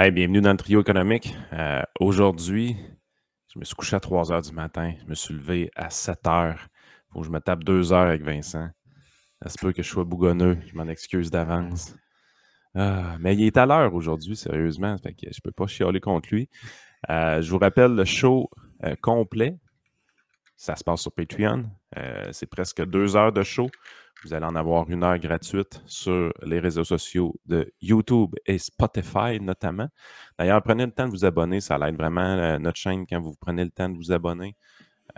[0.00, 1.34] Hey, bienvenue dans le trio économique.
[1.52, 2.76] Euh, aujourd'hui,
[3.52, 4.94] je me suis couché à 3 heures du matin.
[5.02, 6.68] Je me suis levé à 7 heures.
[6.68, 8.68] Il faut que je me tape 2 heures avec Vincent.
[9.42, 10.56] Ça se peut que je sois bougonneux.
[10.68, 11.96] Je m'en excuse d'avance.
[12.76, 14.94] Ah, mais il est à l'heure aujourd'hui, sérieusement.
[15.04, 16.48] Je peux pas chialer contre lui.
[17.10, 18.48] Euh, je vous rappelle le show
[18.84, 19.58] euh, complet.
[20.54, 21.64] Ça se passe sur Patreon.
[21.96, 23.68] Euh, c'est presque deux heures de show.
[24.24, 29.40] Vous allez en avoir une heure gratuite sur les réseaux sociaux de YouTube et Spotify
[29.40, 29.88] notamment.
[30.38, 31.60] D'ailleurs, prenez le temps de vous abonner.
[31.60, 34.56] Ça aide vraiment euh, notre chaîne quand vous prenez le temps de vous abonner.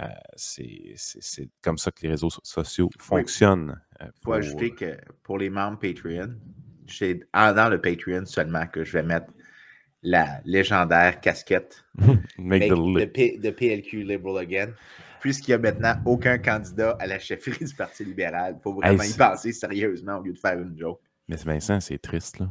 [0.00, 3.80] Euh, c'est comme ça que les réseaux sociaux fonctionnent.
[4.00, 6.34] Il faut ajouter que pour les membres Patreon,
[6.86, 9.32] c'est dans le Patreon seulement que je vais mettre
[10.02, 14.72] la légendaire casquette de, PLQ Liberal Again,
[15.20, 18.56] puisqu'il n'y a maintenant aucun candidat à la chefferie du Parti libéral.
[18.58, 21.00] Il faut vraiment y penser sérieusement au lieu de faire une joke.
[21.28, 22.48] Mais Vincent, c'est triste, là.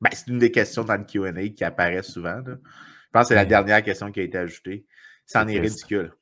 [0.00, 2.42] Ben, c'est une des questions dans le QA qui apparaît souvent.
[2.46, 2.52] Je
[3.12, 4.86] pense que c'est la dernière question qui a été ajoutée.
[5.24, 6.12] C'en est, ridicule.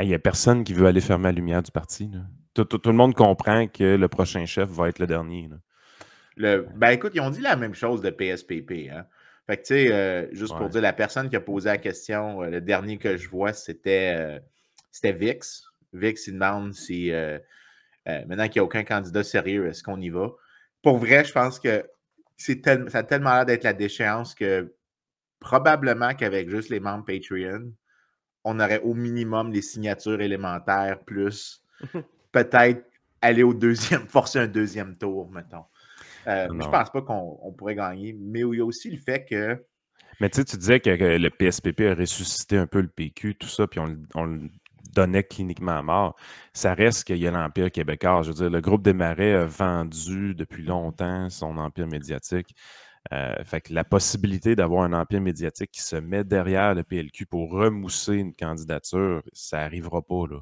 [0.00, 2.10] Il n'y a personne qui veut aller fermer la lumière du parti.
[2.54, 5.48] Tout, le monde comprend que le prochain chef va être le dernier.
[6.36, 8.90] Le, ben écoute, ils ont dit la même chose de PSPP.
[8.92, 9.04] Hein?
[9.46, 12.42] Fait que, tu sais, euh, juste pour dire, la personne qui a posé la question,
[12.42, 14.38] euh, le dernier que je vois, c'était euh,
[14.90, 15.64] c'était Vix.
[15.92, 17.10] Vix, il demande si,
[18.06, 20.30] maintenant qu'il n'y a aucun candidat sérieux, est-ce qu'on y va?
[20.82, 21.84] Pour vrai, je pense que
[22.36, 24.72] c'est ça a tellement l'air d'être la déchéance que
[25.40, 27.72] probablement qu'avec juste les membres Patreon,
[28.44, 31.64] on aurait au minimum les signatures élémentaires plus
[32.32, 32.84] peut-être
[33.20, 35.64] aller au deuxième, forcer un deuxième tour, mettons.
[36.26, 39.64] Euh, je pense pas qu'on pourrait gagner, mais il y a aussi le fait que.
[40.20, 43.48] Mais tu sais, tu disais que, le PSPP a ressuscité un peu le PQ, tout
[43.48, 44.50] ça, puis on, le
[44.98, 46.16] donnait cliniquement mort.
[46.52, 48.22] Ça reste qu'il y a l'Empire québécois.
[48.22, 52.54] Je veux dire, le groupe des Marais a vendu depuis longtemps son empire médiatique.
[53.12, 57.26] Euh, fait que la possibilité d'avoir un empire médiatique qui se met derrière le PLQ
[57.26, 60.26] pour remousser une candidature, ça n'arrivera pas.
[60.28, 60.40] Là.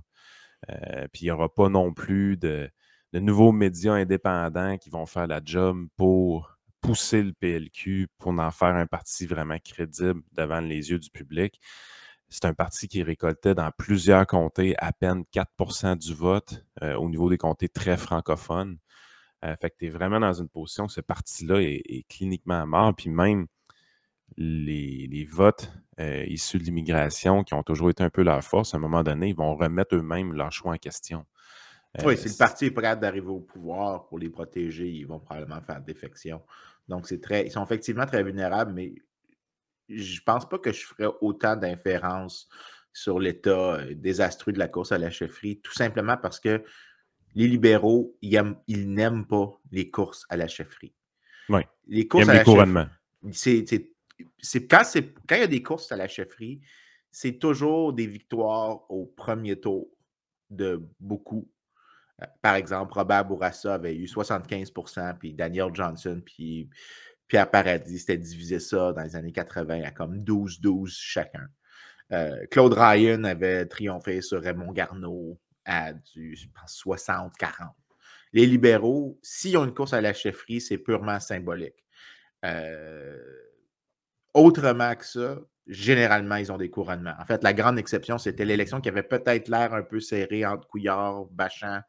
[0.71, 2.69] Euh, puis il n'y aura pas non plus de,
[3.13, 8.51] de nouveaux médias indépendants qui vont faire la job pour pousser le PLQ, pour en
[8.51, 11.61] faire un parti vraiment crédible devant les yeux du public.
[12.29, 17.09] C'est un parti qui récoltait dans plusieurs comtés à peine 4% du vote euh, au
[17.09, 18.79] niveau des comtés très francophones.
[19.45, 22.95] Euh, fait que tu es vraiment dans une position que ce parti-là est, cliniquement mort.
[22.97, 23.47] Puis même
[24.37, 25.71] les, votes
[26.01, 29.05] euh, issus de l'immigration, qui ont toujours été un peu leur force, à un moment
[29.05, 31.25] donné, ils vont remettre eux-mêmes leur choix en question.
[32.05, 35.63] Oui, si le parti est prêt d'arriver au pouvoir pour les protéger, ils vont probablement
[35.63, 36.43] faire défection.
[36.89, 37.47] Donc, c'est très.
[37.47, 38.95] Ils sont effectivement très vulnérables, mais
[39.89, 42.49] je pense pas que je ferais autant d'inférences
[42.93, 46.65] sur l'état euh, désastreux de la course à la chefferie, tout simplement parce que
[47.35, 50.95] les libéraux, ils, n'aiment pas les courses à la chefferie.
[51.51, 51.61] Oui.
[51.87, 52.87] Les courses à la chefferie.
[54.39, 54.83] C'est, quand,
[55.29, 56.63] quand il y a des courses à la chefferie,
[57.11, 59.89] c'est toujours des victoires au premier tour
[60.49, 61.51] de beaucoup
[62.23, 66.69] euh, par exemple, Robert Bourassa avait eu 75% puis Daniel Johnson, puis
[67.29, 71.49] Pierre Paradis, c'était divisé ça dans les années 80 à comme 12-12 chacun.
[72.13, 77.31] Euh, Claude Ryan avait triomphé sur Raymond Garneau à du, je pense, 60-40.
[78.33, 81.85] Les libéraux, s'ils ont une course à la chefferie, c'est purement symbolique.
[82.45, 83.19] Euh,
[84.35, 87.15] autrement que ça, généralement, ils ont des couronnements.
[87.19, 90.69] En fait, la grande exception, c'était l'élection qui avait peut-être l'air un peu serrée entre
[90.69, 91.81] Couillard, Bachand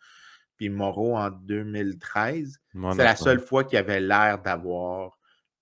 [0.57, 2.59] puis Moreau en 2013.
[2.73, 5.16] C'est la seule fois qu'il avait l'air d'avoir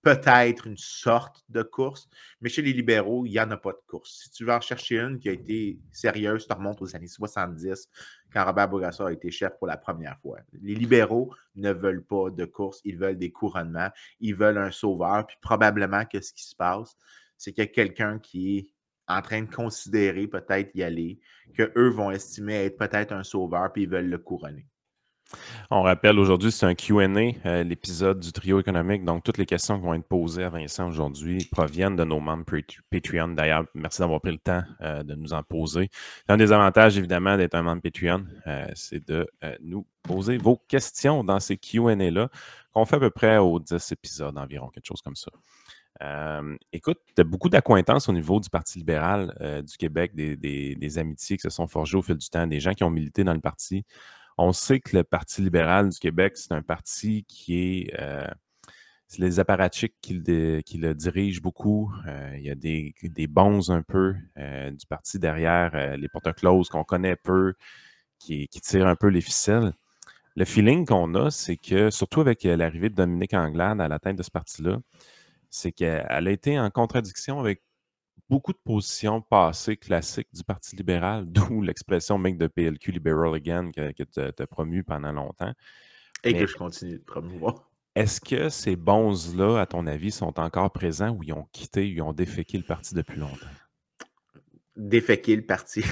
[0.06, 2.08] peut-être une sorte de course.
[2.40, 4.20] Mais chez les libéraux, il n'y en a pas de course.
[4.22, 7.88] Si tu veux en chercher une qui a été sérieuse, tu remontes aux années 70,
[8.32, 10.38] quand Robert Bourassa a été chef pour la première fois.
[10.62, 13.90] Les libéraux ne veulent pas de course, ils veulent des couronnements,
[14.20, 15.26] ils veulent un sauveur.
[15.26, 16.96] Puis probablement que ce qui se passe,
[17.36, 18.70] c'est qu'il y a quelqu'un qui est
[19.08, 21.18] en train de considérer peut-être y aller,
[21.56, 24.68] qu'eux vont estimer être peut-être un sauveur, puis ils veulent le couronner.
[25.70, 29.04] On rappelle aujourd'hui, c'est un QA, euh, l'épisode du trio économique.
[29.04, 32.44] Donc, toutes les questions qui vont être posées à Vincent aujourd'hui proviennent de nos membres
[32.90, 33.28] Patreon.
[33.28, 35.90] D'ailleurs, merci d'avoir pris le temps euh, de nous en poser.
[36.28, 39.26] Un des avantages, évidemment, d'être un membre Patreon, euh, c'est de
[39.60, 42.28] nous poser vos questions dans ces QA-là,
[42.72, 45.32] qu'on fait à peu près aux 10 épisodes environ, quelque chose comme ça.
[46.72, 51.36] écoute, tu as beaucoup d'acquaintances au niveau du Parti libéral du Québec, des, des, amitiés
[51.36, 53.40] qui se sont forgées au fil du temps, des gens qui ont milité dans le
[53.40, 53.84] parti.
[54.38, 58.00] On sait que le Parti libéral du Québec, c'est un parti qui est.
[58.00, 58.26] Euh,
[59.08, 61.92] c'est les apparatchiks qui le, dirigent beaucoup.
[62.06, 66.32] Euh, il y a des, des bons un peu euh, du parti derrière, les porte
[66.34, 67.54] closes qu'on connaît peu,
[68.18, 69.72] qui, qui, tirent un peu les ficelles.
[70.34, 74.16] Le feeling qu'on a, c'est que, surtout avec l'arrivée de Dominique Anglade à la tête
[74.16, 74.78] de ce parti-là,
[75.50, 77.62] c'est qu'elle a été en contradiction avec
[78.28, 83.70] beaucoup de positions passées classiques du Parti libéral, d'où l'expression mec de PLQ Liberal Again
[83.70, 85.52] que, que tu as promu pendant longtemps.
[86.24, 87.70] Et que je continue de promouvoir.
[87.94, 92.02] Est-ce que ces bons-là, à ton avis, sont encore présents ou ils ont quitté, ils
[92.02, 93.46] ont déféqué le parti depuis longtemps?
[94.76, 95.82] Déféqué le parti.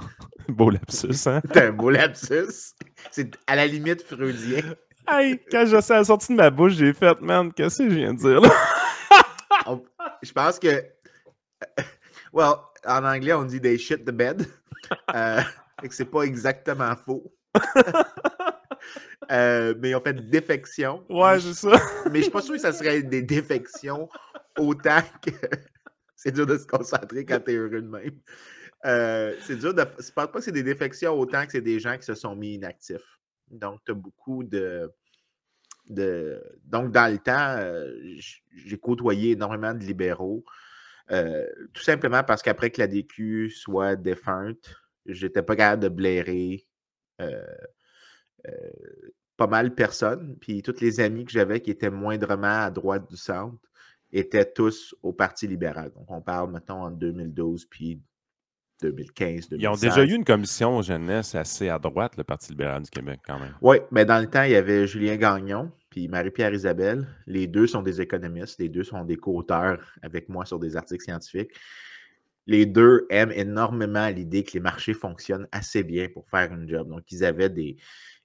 [0.48, 1.40] beau lapsus, hein?
[1.54, 2.74] C'est un beau lapsus.
[3.10, 4.62] C'est à la limite freudien.
[5.08, 7.94] Hey, quand je sais la sortie de ma bouche, j'ai fait, man, qu'est-ce que je
[7.94, 8.50] viens de dire là?
[10.22, 10.84] je pense que.
[12.32, 14.46] Well, en anglais, on dit they shit the bed.
[15.14, 15.40] Euh,
[15.88, 17.32] c'est pas exactement faux.
[19.32, 21.02] Euh, mais ils ont fait défection.
[21.08, 21.80] Ouais, c'est ça.
[22.10, 24.08] mais je suis pas sûr que ça serait des défections
[24.58, 25.30] autant que.
[26.14, 28.20] c'est dur de se concentrer quand t'es heureux de même.
[28.84, 29.80] Euh, c'est dur de.
[29.80, 32.36] Je pense pas que c'est des défections autant que c'est des gens qui se sont
[32.36, 33.18] mis inactifs.
[33.50, 34.90] Donc, tu as beaucoup de,
[35.88, 36.42] de.
[36.64, 37.90] Donc, dans le temps, euh,
[38.54, 40.44] j'ai côtoyé énormément de libéraux.
[41.08, 44.74] Tout simplement parce qu'après que la DQ soit défunte,
[45.06, 46.66] j'étais pas capable de blairer
[49.36, 50.36] pas mal personne.
[50.40, 53.58] Puis tous les amis que j'avais qui étaient moindrement à droite du centre
[54.12, 55.90] étaient tous au Parti libéral.
[55.92, 58.00] Donc, on parle, mettons, en 2012 puis
[58.80, 59.58] 2015, 2016.
[59.60, 63.20] Ils ont déjà eu une commission jeunesse assez à droite, le Parti libéral du Québec,
[63.26, 63.54] quand même.
[63.60, 67.06] Oui, mais dans le temps, il y avait Julien Gagnon puis Marie-Pierre Isabelle.
[67.28, 68.58] Les deux sont des économistes.
[68.58, 71.52] Les deux sont des co-auteurs avec moi sur des articles scientifiques.
[72.48, 76.88] Les deux aiment énormément l'idée que les marchés fonctionnent assez bien pour faire une job.
[76.88, 77.76] Donc, ils avaient des,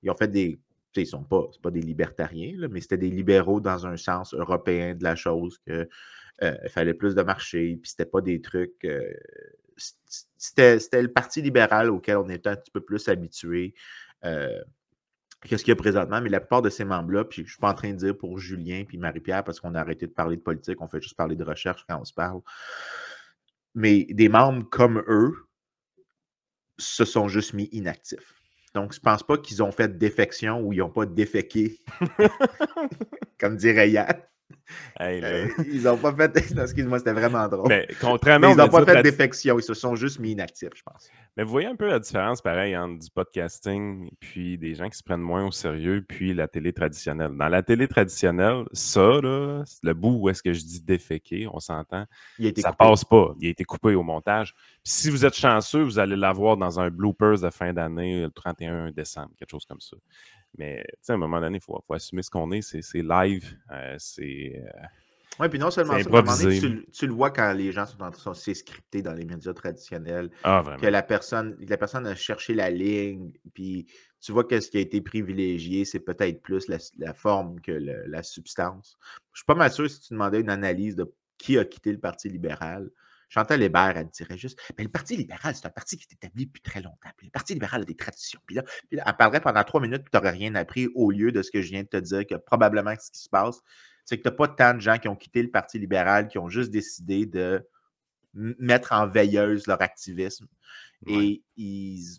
[0.01, 0.59] ils ont fait des.
[0.95, 4.95] Ils ne sont pas, pas des libertariens, mais c'était des libéraux dans un sens européen
[4.95, 5.87] de la chose, qu'il
[6.41, 8.83] euh, fallait plus de marché, puis c'était pas des trucs.
[8.83, 9.13] Euh,
[10.37, 13.75] c'était, le Parti libéral auquel on était un petit peu plus habitué.
[14.25, 14.59] Euh,
[15.43, 17.59] qu'est-ce qu'il y a présentement, mais la plupart de ces membres-là, puis je ne suis
[17.59, 20.37] pas en train de dire pour Julien puis Marie-Pierre, parce qu'on a arrêté de parler
[20.37, 22.41] de politique, on fait juste parler de recherche quand on se parle.
[23.75, 25.33] Mais des membres comme eux
[26.77, 28.33] se sont juste mis inactifs.
[28.73, 31.79] Donc, je ne pense pas qu'ils ont fait défection ou ils n'ont pas déféqué,
[33.39, 34.21] comme dirait Yann.
[35.01, 36.37] Euh, ils n'ont pas fait.
[36.57, 37.69] Excuse-moi, c'était vraiment drôle.
[37.69, 40.83] Mais contrairement ils n'ont pas fait de défection, ils se sont juste mis inactifs, je
[40.83, 41.09] pense.
[41.37, 44.97] Mais vous voyez un peu la différence, pareil, entre du podcasting, puis des gens qui
[44.97, 47.31] se prennent moins au sérieux, puis la télé traditionnelle.
[47.35, 51.59] Dans la télé traditionnelle, ça, là, le bout où est-ce que je dis déféqué, on
[51.59, 52.05] s'entend,
[52.57, 53.33] ça passe pas.
[53.39, 54.53] Il a été coupé au montage.
[54.83, 58.31] Puis si vous êtes chanceux, vous allez l'avoir dans un bloopers de fin d'année, le
[58.31, 59.97] 31 décembre, quelque chose comme ça.
[60.57, 62.61] Mais à un moment donné, il faut, assumer ce qu'on est.
[62.61, 63.57] C'est live.
[63.71, 64.63] Euh, c'est.
[64.65, 64.85] Euh,
[65.39, 66.49] oui, puis non seulement ça,
[66.91, 70.29] tu, le vois quand les gens sont en train de scriptés dans les médias traditionnels.
[70.43, 73.85] Ah, que la personne, la personne a cherché la ligne, puis
[74.19, 78.21] tu vois que ce qui a été privilégié, c'est peut-être plus la, forme que la
[78.21, 78.97] substance.
[79.31, 81.99] Je suis pas mal sûr si tu demandais une analyse de qui a quitté le
[81.99, 82.89] Parti libéral.
[83.29, 86.47] Chantal Hébert, elle dirait juste Mais le Parti libéral, c'est un parti qui est établi
[86.47, 87.09] depuis très longtemps.
[87.21, 88.39] le Parti libéral a des traditions.
[88.45, 91.41] Puis là, elle parlerait pendant trois minutes, puis tu n'aurais rien appris au lieu de
[91.41, 93.61] ce que je viens de te dire, que probablement ce qui se passe,
[94.05, 96.39] c'est que tu n'as pas tant de gens qui ont quitté le Parti libéral, qui
[96.39, 97.65] ont juste décidé de
[98.33, 100.47] mettre en veilleuse leur activisme.
[101.07, 102.17] Et ils,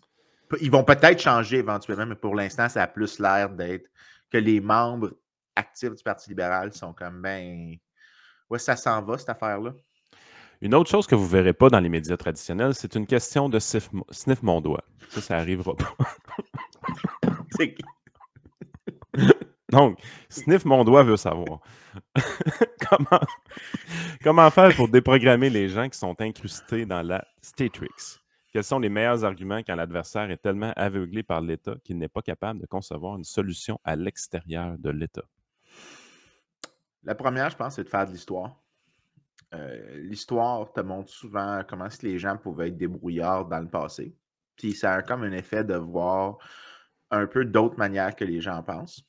[0.59, 3.89] ils vont peut-être changer éventuellement, mais pour l'instant, ça a plus l'air d'être
[4.29, 5.13] que les membres
[5.55, 7.75] actifs du Parti libéral sont comme ben.
[8.49, 9.73] Ouais, ça s'en va, cette affaire-là.
[10.61, 13.49] Une autre chose que vous ne verrez pas dans les médias traditionnels, c'est une question
[13.49, 13.89] de sniff,
[14.43, 14.83] mon doigt.
[15.09, 15.95] Ça, ça n'arrivera pas.
[17.57, 17.75] c'est?
[19.69, 19.99] Donc,
[20.29, 21.61] Sniff mon doigt veut savoir
[22.89, 23.21] comment,
[24.21, 28.19] comment faire pour déprogrammer les gens qui sont incrustés dans la Statrix?
[28.51, 32.21] Quels sont les meilleurs arguments quand l'adversaire est tellement aveuglé par l'État qu'il n'est pas
[32.21, 35.23] capable de concevoir une solution à l'extérieur de l'État?
[37.03, 38.60] La première, je pense, c'est de faire de l'histoire.
[39.53, 44.15] Euh, l'histoire te montre souvent comment les gens pouvaient être débrouillards dans le passé.
[44.55, 46.37] Puis ça a comme un effet de voir
[47.09, 49.03] un peu d'autres manières que les gens pensent.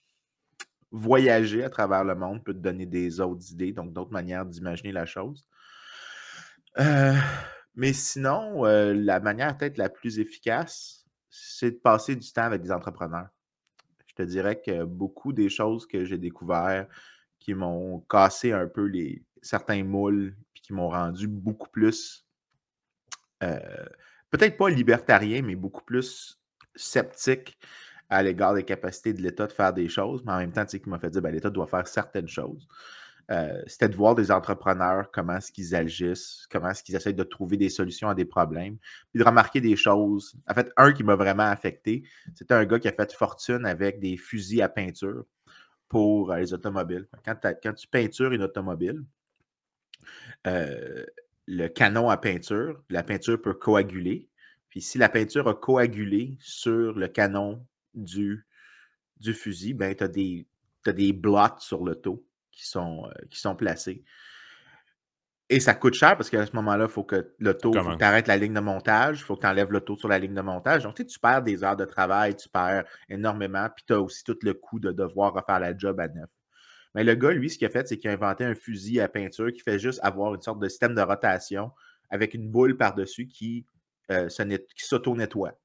[0.91, 4.93] Voyager à travers le monde peut te donner des autres idées, donc d'autres manières d'imaginer
[4.93, 5.47] la chose.
[6.79, 7.15] Euh,
[7.75, 12.63] mais sinon, euh, la manière peut-être la plus efficace, c'est de passer du temps avec
[12.63, 13.29] des entrepreneurs.
[14.07, 16.91] Je te dirais que beaucoup des choses que j'ai découvertes
[17.39, 22.25] qui m'ont cassé un peu les, certains moules, qui m'ont rendu beaucoup plus,
[23.43, 23.59] euh,
[24.31, 26.41] peut-être pas libertarien, mais beaucoup plus
[26.75, 27.59] sceptique
[28.09, 30.73] à l'égard des capacités de l'État de faire des choses, mais en même temps, tu
[30.73, 32.69] sais, qui m'a fait dire, ben, l'État doit faire certaines choses.
[33.31, 37.23] Euh, c'était de voir des entrepreneurs, comment est-ce qu'ils agissent, comment est-ce qu'ils essaient de
[37.23, 38.77] trouver des solutions à des problèmes,
[39.11, 40.35] puis de remarquer des choses.
[40.49, 42.03] En fait, un qui m'a vraiment affecté,
[42.35, 45.25] c'était un gars qui a fait fortune avec des fusils à peinture
[45.89, 47.09] pour euh, les automobiles.
[47.25, 49.03] Quand tu peintures une automobile,
[50.47, 51.05] euh,
[51.47, 54.29] le canon à peinture, la peinture peut coaguler.
[54.69, 58.47] Puis si la peinture a coagulé sur le canon du,
[59.21, 60.47] du fusil, ben, tu as des,
[60.87, 64.05] des blots sur le dos qui sont, euh, qui sont placés.
[65.49, 68.27] Et ça coûte cher parce qu'à ce moment-là, il faut que faut que tu arrêtes
[68.27, 70.85] la ligne de montage, il faut que tu enlèves l'auto sur la ligne de montage.
[70.85, 74.01] Donc, tu, sais, tu perds des heures de travail, tu perds énormément, puis tu as
[74.01, 76.31] aussi tout le coût de devoir refaire la job à neuf.
[76.95, 79.09] Mais le gars, lui, ce qu'il a fait, c'est qu'il a inventé un fusil à
[79.09, 81.71] peinture qui fait juste avoir une sorte de système de rotation
[82.11, 83.67] avec une boule par-dessus qui,
[84.11, 84.29] euh,
[84.77, 85.59] s'auto-nettoie.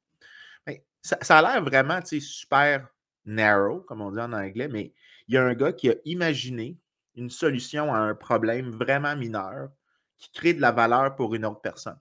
[1.01, 2.87] Ça, ça, a l'air vraiment super
[3.25, 4.93] narrow, comme on dit en anglais, mais
[5.27, 6.77] il y a un gars qui a imaginé
[7.15, 9.69] une solution à un problème vraiment mineur
[10.17, 11.99] qui crée de la valeur pour une autre personne.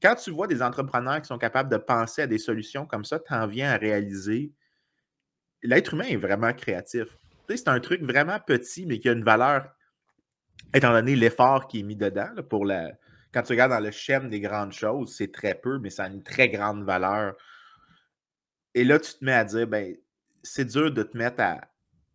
[0.00, 3.18] Quand tu vois des entrepreneurs qui sont capables de penser à des solutions comme ça,
[3.18, 4.52] tu en viens à réaliser
[5.62, 7.06] l'être humain est vraiment créatif.
[7.56, 9.68] C'est un truc vraiment petit, mais qui a une valeur,
[10.74, 12.30] étant donné l'effort qui est mis dedans.
[12.48, 12.92] pour la...
[13.32, 16.08] Quand tu regardes dans le schème des grandes choses, c'est très peu, mais ça a
[16.08, 17.34] une très grande valeur.
[18.74, 19.96] Et là, tu te mets à dire, ben,
[20.42, 21.60] c'est dur de te mettre à,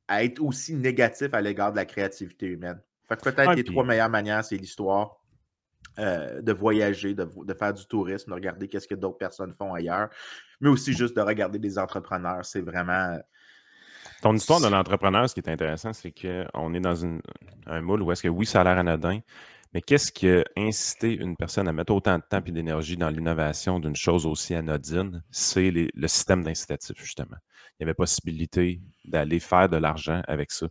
[0.07, 2.79] à être aussi négatif à l'égard de la créativité humaine.
[3.07, 5.21] Fait que peut-être les trois meilleures manières, c'est l'histoire,
[5.99, 7.27] euh, de voyager, de,
[7.57, 10.09] faire du tourisme, de regarder qu'est-ce que d'autres personnes font ailleurs,
[10.61, 12.45] mais aussi juste de regarder des entrepreneurs.
[12.45, 13.17] C'est vraiment.
[14.21, 18.11] Ton histoire de l'entrepreneur, ce qui est intéressant, c'est qu'on est dans un moule où
[18.11, 19.19] est-ce que oui, ça a l'air anodin,
[19.73, 23.09] mais qu'est-ce qui a incité une personne à mettre autant de temps et d'énergie dans
[23.09, 25.23] l'innovation d'une chose aussi anodine?
[25.29, 27.37] C'est le système d'incitatif, justement.
[27.79, 30.67] Il y avait possibilité d'aller faire de l'argent avec ça.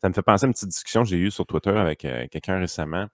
[0.00, 2.26] Ça me fait penser à une petite discussion que j'ai eue sur Twitter avec euh,
[2.30, 3.06] quelqu'un récemment.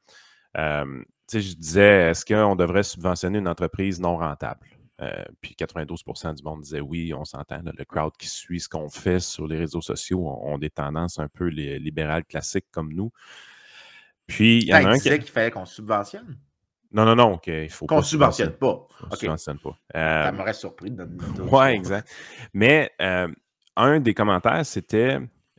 [0.58, 4.66] Euh, je disais, est-ce qu'on devrait subventionner une entreprise non rentable?
[5.00, 7.60] Euh, puis 92% du monde disait oui, on s'entend.
[7.64, 11.28] Le crowd qui suit ce qu'on fait sur les réseaux sociaux ont, des tendances un
[11.28, 13.10] peu libérales classiques comme nous.
[14.26, 15.08] Puis il y en a un qui.
[15.08, 16.38] qu'il fallait qu'on subventionne.
[16.92, 18.86] Non, non, non, qu'il faut qu'on ne subventionne pas.
[19.10, 19.78] On subventionne pas.
[19.94, 21.08] ça m'aurait surpris de
[21.50, 22.08] Oui, exact.
[22.52, 22.92] Mais
[23.76, 25.18] un des commentaires, c'était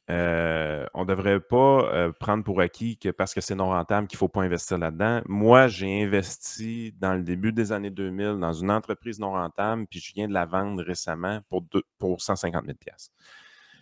[0.09, 4.07] euh, on ne devrait pas euh, prendre pour acquis que parce que c'est non rentable
[4.07, 5.21] qu'il ne faut pas investir là-dedans.
[5.27, 9.99] Moi, j'ai investi dans le début des années 2000 dans une entreprise non rentable, puis
[9.99, 11.63] je viens de la vendre récemment pour,
[11.97, 12.77] pour 150 000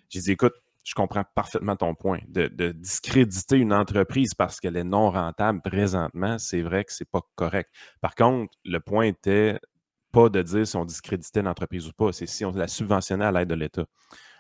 [0.10, 2.20] J'ai dit, écoute, je comprends parfaitement ton point.
[2.28, 7.10] De, discréditer une entreprise parce qu'elle est non rentable présentement, c'est vrai que ce n'est
[7.12, 7.70] pas correct.
[8.02, 9.60] Par contre, le point était
[10.12, 13.32] pas de dire si on discréditait l'entreprise ou pas, c'est si on la subventionnait à
[13.32, 13.86] l'aide de l'État.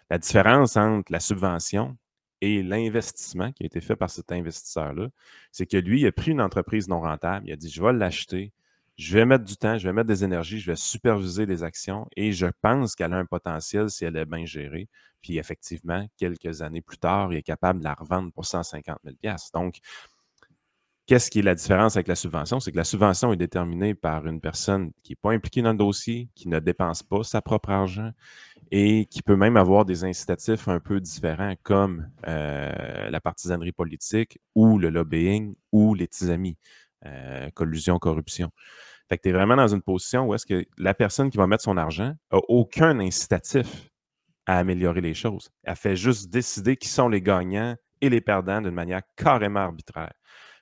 [0.10, 1.98] La différence entre la subvention
[2.42, 5.10] et l'investissement qui a été fait par cet investisseur-là,
[5.52, 7.94] c'est que lui, il a pris une entreprise non rentable, il a dit, je vais
[7.94, 8.54] l'acheter,
[8.96, 12.08] je vais mettre du temps, je vais mettre des énergies, je vais superviser les actions
[12.16, 14.88] et je pense qu'elle a un potentiel si elle est bien gérée.
[15.22, 19.36] Puis effectivement, quelques années plus tard, il est capable de la revendre pour 150 000
[19.54, 19.80] Donc,
[21.10, 22.60] Qu'est-ce qui est la différence avec la subvention?
[22.60, 25.78] C'est que la subvention est déterminée par une personne qui n'est pas impliquée dans le
[25.80, 28.12] dossier, qui ne dépense pas sa propre argent
[28.72, 34.40] et qui peut même avoir des incitatifs un peu différents comme euh, la partisanerie politique
[34.56, 36.58] ou le lobbying ou les petits amis,
[37.06, 38.52] euh, collusion, corruption.
[39.08, 41.48] Fait que tu es vraiment dans une position où est-ce que la personne qui va
[41.48, 43.90] mettre son argent n'a aucun incitatif
[44.46, 45.50] à améliorer les choses.
[45.64, 50.14] Elle fait juste décider qui sont les gagnants et les perdants d'une manière carrément arbitraire.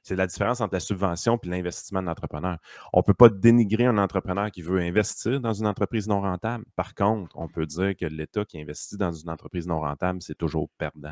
[0.08, 2.60] C'est la différence entre la subvention et l'investissement de l'entrepreneur.
[2.94, 6.64] On ne peut pas dénigrer un entrepreneur qui veut investir dans une entreprise non rentable.
[6.78, 10.38] Par contre, on peut dire que l'État qui investit dans une entreprise non rentable, c'est
[10.38, 11.12] toujours perdant.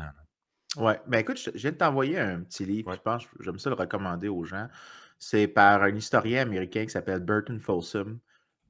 [0.78, 0.94] Oui.
[1.06, 4.28] Ben écoute, je viens de t'envoyer un petit livre, je pense, j'aime ça le recommander
[4.28, 4.66] aux gens.
[5.18, 8.18] C'est par un historien américain qui s'appelle Burton Folsom.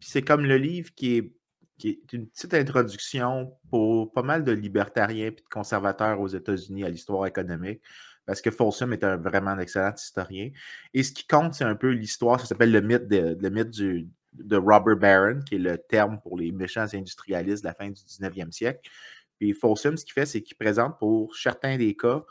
[0.01, 1.37] c'est comme le livre qui est,
[1.79, 6.83] qui est une petite introduction pour pas mal de libertariens et de conservateurs aux États-Unis
[6.83, 7.81] à l'histoire économique
[8.27, 10.51] parce que Folsom est un vraiment excellent historien.
[10.93, 14.09] Et ce qui compte, c'est un peu l'histoire, ça s'appelle le mythe, de, du,
[14.51, 18.51] Robert Baron, qui est le terme pour les méchants industrialistes de la fin du 19e
[18.51, 18.91] siècle.
[19.39, 22.25] Puis Folsom, ce qu'il fait, c'est qu'il présente pour certains des cas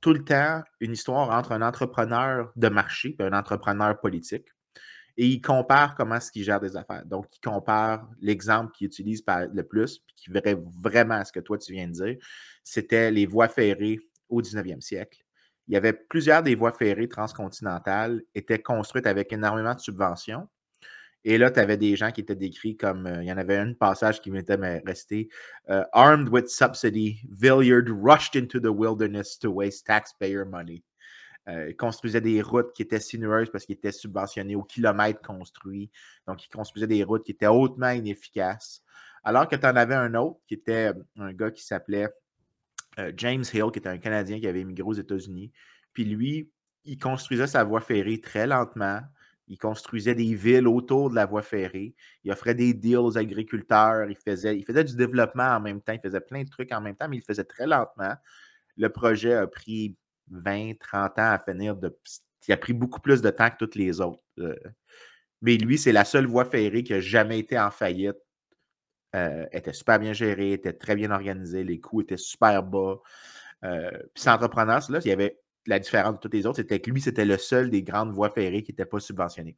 [0.00, 4.46] tout le temps une histoire entre un entrepreneur de marché et un entrepreneur politique.
[5.16, 7.04] Et il compare comment est-ce qu'il gère des affaires.
[7.04, 11.40] Donc, il compare l'exemple qu'il utilise le plus, puis qui verrait vraiment à ce que
[11.40, 12.16] toi tu viens de dire,
[12.64, 13.98] c'était les voies ferrées
[14.30, 15.22] au 19e siècle
[15.70, 20.48] il y avait plusieurs des voies ferrées transcontinentales étaient construites avec énormément de subventions.
[21.22, 23.56] Et là, tu avais des gens qui étaient décrits comme, euh, il y en avait
[23.56, 25.28] un passage qui m'était resté,
[25.68, 30.82] euh, Armed with subsidy, Villiard rushed into the wilderness to waste taxpayer money.
[31.48, 35.88] Euh, il construisait des routes qui étaient sinueuses parce qu'ils étaient subventionnés au kilomètre construit.
[36.26, 38.82] Donc, il construisait des routes qui étaient hautement inefficaces.
[39.22, 42.08] Alors que tu en avais un autre qui était un gars qui s'appelait
[42.98, 45.52] euh, James Hill, qui était un Canadien qui avait émigré aux États-Unis.
[45.92, 46.50] Puis lui,
[46.84, 49.00] il construisait sa voie ferrée très lentement.
[49.48, 51.94] Il construisait des villes autour de la voie ferrée.
[52.24, 54.08] Il offrait des deals aux agriculteurs.
[54.08, 55.92] Il faisait, du développement en même temps.
[55.92, 58.14] Il faisait plein de trucs en même temps, mais il faisait très lentement.
[58.76, 59.96] Le projet a pris
[60.30, 61.76] 20, 30 ans à finir.
[61.76, 61.96] De,
[62.46, 64.22] il a pris beaucoup plus de temps que toutes les autres.
[64.38, 64.54] Euh.
[65.42, 68.16] mais lui, c'est la seule voie ferrée qui n'a jamais été en faillite.
[69.16, 72.96] Euh, était super bien gérée, était très bien organisée, les coûts étaient super bas.
[73.64, 76.90] Euh, puis cet entrepreneur, il y avait la différence de tous les autres, c'était que
[76.90, 79.56] lui, c'était le seul des grandes voies ferrées qui n'était pas subventionné.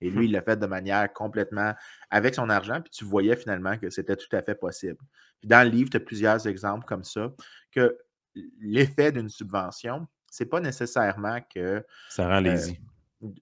[0.00, 1.74] Et lui, il l'a fait de manière complètement
[2.10, 4.98] avec son argent, puis tu voyais finalement que c'était tout à fait possible.
[5.40, 7.32] Puis dans le livre, tu as plusieurs exemples comme ça,
[7.70, 7.96] que
[8.60, 11.84] l'effet d'une subvention, c'est pas nécessairement que.
[12.08, 12.56] Ça rend euh,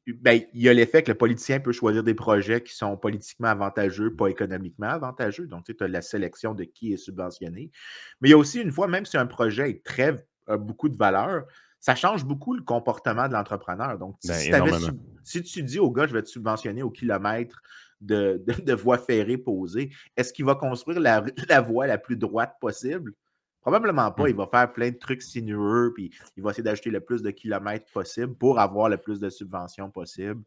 [0.07, 3.49] ben, il y a l'effet que le politicien peut choisir des projets qui sont politiquement
[3.49, 5.47] avantageux, pas économiquement avantageux.
[5.47, 7.71] Donc, tu as la sélection de qui est subventionné.
[8.21, 10.89] Mais il y a aussi, une fois, même si un projet est très, a beaucoup
[10.89, 11.45] de valeur,
[11.81, 13.99] ça change beaucoup le comportement de l'entrepreneur.
[13.99, 14.65] Donc, si, ben,
[15.23, 17.63] tu dis au gars, je vais te subventionner au kilomètre
[18.01, 22.57] de, de, voie ferrée posée, est-ce qu'il va construire la, la, voie la plus droite
[22.61, 23.13] possible?
[23.61, 24.25] Probablement pas.
[24.25, 24.29] Mmh.
[24.29, 27.31] Il va faire plein de trucs sinueux, puis il va essayer d'ajouter le plus de
[27.31, 30.43] kilomètres possible pour avoir le plus de subventions possible.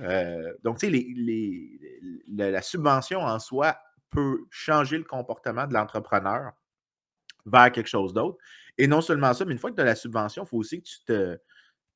[0.00, 3.76] Euh, donc, tu sais, la subvention en soi
[4.10, 6.52] peut changer le comportement de l'entrepreneur
[7.46, 8.38] vers quelque chose d'autre.
[8.76, 10.80] Et non seulement ça, mais une fois que tu as la subvention, il faut aussi
[10.80, 11.38] que tu te,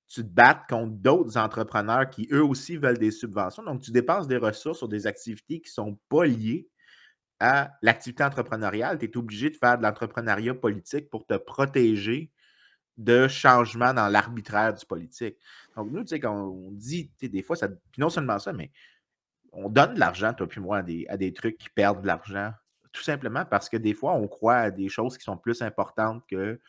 [0.09, 3.63] tu te battes contre d'autres entrepreneurs qui, eux aussi, veulent des subventions.
[3.63, 6.69] Donc, tu dépenses des ressources sur des activités qui ne sont pas liées
[7.43, 8.99] à l'activité entrepreneuriale.
[8.99, 12.31] Tu es obligé de faire de l'entrepreneuriat politique pour te protéger
[12.97, 15.37] de changements dans l'arbitraire du politique.
[15.77, 18.71] Donc, nous, tu sais, quand on dit, des fois, ça, puis non seulement ça, mais
[19.53, 22.07] on donne de l'argent, toi puis moi, à des, à des trucs qui perdent de
[22.07, 22.53] l'argent
[22.93, 26.23] tout simplement parce que des fois, on croit à des choses qui sont plus importantes
[26.29, 26.61] que,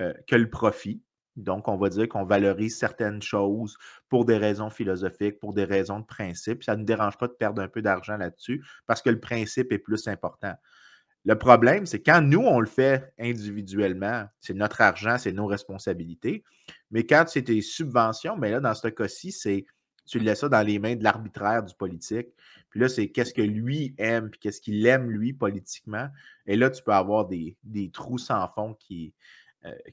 [0.00, 1.02] euh, que le profit.
[1.36, 3.76] Donc, on va dire qu'on valorise certaines choses
[4.08, 6.64] pour des raisons philosophiques, pour des raisons de principe.
[6.64, 9.72] Ça ne nous dérange pas de perdre un peu d'argent là-dessus parce que le principe
[9.72, 10.54] est plus important.
[11.24, 16.44] Le problème, c'est quand nous, on le fait individuellement, c'est notre argent, c'est nos responsabilités.
[16.90, 19.66] Mais quand c'est des subventions, mais là, dans ce cas-ci, c'est
[20.06, 22.28] tu laisses ça dans les mains de l'arbitraire du politique.
[22.70, 26.08] Puis là, c'est qu'est-ce que lui aime, puis qu'est-ce qu'il aime, lui, politiquement.
[26.46, 27.56] Et là, tu peux avoir des,
[27.92, 29.12] trous sans fond qui,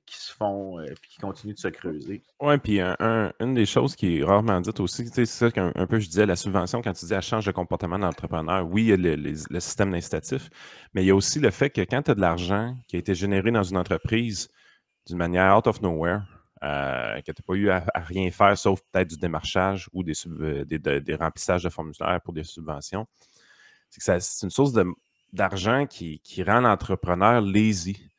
[0.06, 2.24] qui se font, euh, puis qui continuent de se creuser.
[2.40, 6.08] Oui, puis une des choses qui est rarement dite aussi, c'est ça qu'un peu je
[6.08, 8.94] disais, la subvention, quand tu dis elle change de comportement de l'entrepreneur, oui, il y
[8.94, 10.50] a le, système incitatif,
[10.94, 13.00] mais il y a aussi le fait que quand tu as de l'argent qui a
[13.00, 14.50] été généré dans une entreprise
[15.08, 16.22] d'une manière out of nowhere,
[16.64, 20.14] euh, que tu n'as pas eu à, rien faire sauf peut-être du démarchage ou des,
[20.40, 23.06] euh, des, remplissages de formulaires pour des subventions.
[23.90, 24.72] C'est c'est une source
[25.34, 28.10] d'argent qui, rend l'entrepreneur lazy.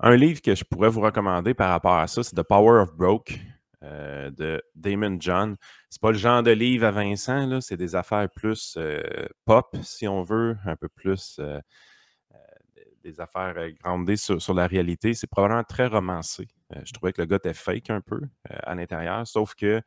[0.00, 2.94] Un livre que je pourrais vous recommander par rapport à ça, c'est The Power of
[2.94, 3.40] Broke
[3.82, 5.56] euh, de Damon John.
[5.90, 8.78] C'est pas le genre de livre à Vincent, c'est des affaires plus
[9.44, 11.40] pop, si on veut, un peu plus
[13.02, 15.14] des affaires grandées sur, la réalité.
[15.14, 16.48] C'est probablement très romancé.
[16.74, 19.80] Euh, je trouvais que le gars était fake un peu euh, à l'intérieur, sauf que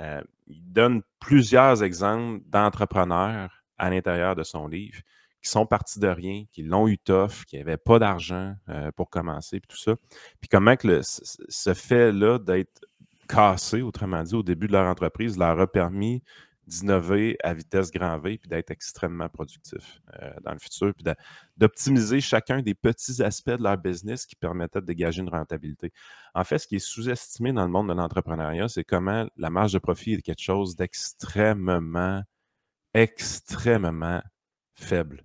[0.00, 5.00] euh, il donne plusieurs exemples d'entrepreneurs à l'intérieur de son livre
[5.42, 8.54] qui sont partis de rien, qui l'ont eu tough, qui n'avaient pas d'argent
[8.96, 9.96] pour commencer, puis tout ça.
[10.40, 12.84] Puis comment que ce fait-là d'être
[13.28, 16.22] cassé, autrement dit, au début de leur entreprise, leur a permis
[16.66, 21.04] d'innover à vitesse grand V puis d'être extrêmement productif euh, dans le futur, puis
[21.56, 25.92] d'optimiser chacun des petits aspects de leur business qui permettaient de dégager une rentabilité.
[26.34, 29.72] En fait, ce qui est sous-estimé dans le monde de l'entrepreneuriat, c'est comment la marge
[29.72, 32.22] de profit est quelque chose d'extrêmement,
[32.92, 34.22] extrêmement
[34.74, 35.24] faible.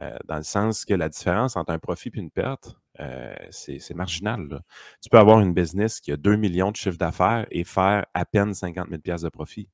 [0.00, 3.94] Euh, dans le sens que la différence entre un profit et une perte, euh, c'est
[3.94, 4.62] marginal.
[5.02, 8.24] Tu peux avoir une business qui a 2 millions de chiffre d'affaires et faire à
[8.24, 9.68] peine 50 000 de profit.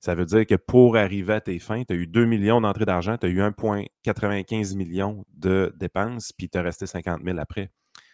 [0.00, 2.84] Ça veut dire que pour arriver à tes fins, tu as eu 2 millions d'entrées
[2.84, 7.70] d'argent, tu as eu 1,95 millions de dépenses, puis tu as resté 50 000 après.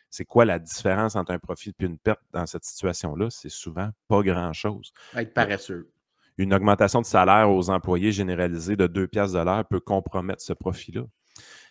[0.08, 3.28] C'est quoi la différence entre un profit et une perte dans cette situation-là?
[3.30, 4.92] C'est souvent pas grand-chose.
[5.14, 5.90] Être paresseux.
[6.38, 10.52] Une augmentation de salaire aux employés généralisée de 2 piastres de l'heure peut compromettre ce
[10.52, 11.02] profit-là.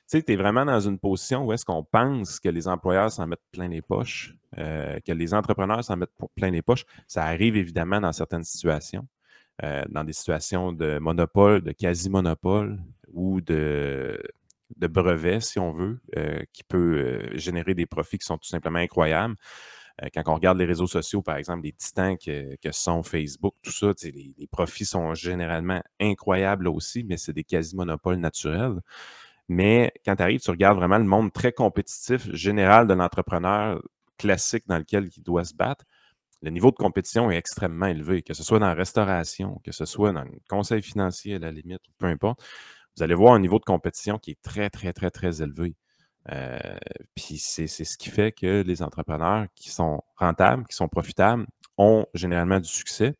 [0.09, 3.25] Tu sais, es vraiment dans une position où est-ce qu'on pense que les employeurs s'en
[3.25, 6.85] mettent plein les poches, euh, que les entrepreneurs s'en mettent plein les poches.
[7.07, 9.07] Ça arrive évidemment dans certaines situations.
[9.63, 12.79] Euh, dans des situations de monopole, de quasi-monopole
[13.13, 14.19] ou de,
[14.77, 18.79] de brevet, si on veut, euh, qui peut générer des profits qui sont tout simplement
[18.79, 19.35] incroyables.
[20.13, 23.93] quand on regarde les réseaux sociaux, par exemple, les titans que, sont Facebook, tout ça,
[24.03, 28.79] les, profits sont généralement incroyables aussi, mais c'est des quasi-monopoles naturels.
[29.49, 33.81] Mais quand tu arrives, tu regardes vraiment le monde très compétitif général de l'entrepreneur
[34.17, 35.85] classique dans lequel il doit se battre,
[36.41, 39.85] le niveau de compétition est extrêmement élevé, que ce soit dans la restauration, que ce
[39.85, 42.43] soit dans le conseil financier à la limite, peu importe.
[42.97, 45.75] Vous allez voir un niveau de compétition qui est très, très, très, très élevé.
[46.31, 46.77] Euh,
[47.15, 51.45] puis c'est ce qui fait que les entrepreneurs qui sont rentables, qui sont profitables,
[51.77, 53.15] ont généralement du succès.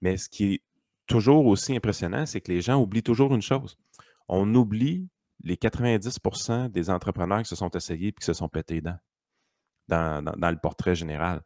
[0.00, 0.62] Mais ce qui est
[1.06, 3.76] toujours aussi impressionnant, c'est que les gens oublient toujours une chose.
[4.28, 5.08] On oublie
[5.42, 8.98] les 90% des entrepreneurs qui se sont essayés et qui se sont pétés dans,
[9.88, 11.42] dans, le portrait général.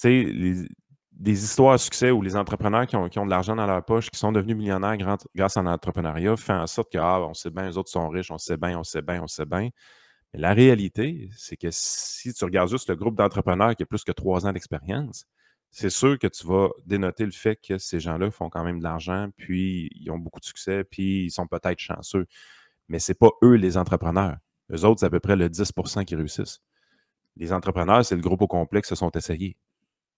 [0.00, 0.68] Tu sais,
[1.12, 4.18] des histoires à succès où les entrepreneurs qui ont, de l'argent dans leur poche, qui
[4.18, 4.96] sont devenus millionnaires
[5.34, 8.30] grâce à l'entrepreneuriat, font en sorte que, ah, on sait bien, les autres sont riches,
[8.30, 9.70] on sait bien, on sait bien, on sait bien.
[10.32, 14.02] Mais la réalité, c'est que si tu regardes juste le groupe d'entrepreneurs qui a plus
[14.02, 15.26] que trois ans d'expérience,
[15.70, 18.84] c'est sûr que tu vas dénoter le fait que ces gens-là font quand même de
[18.84, 22.26] l'argent, puis ils ont beaucoup de succès, puis ils sont peut-être chanceux.
[22.88, 24.36] Mais ce n'est pas eux les entrepreneurs.
[24.72, 26.60] Eux autres, c'est à peu près le 10% qui réussissent.
[27.36, 29.56] Les entrepreneurs, c'est le groupe au complet qui se sont essayés.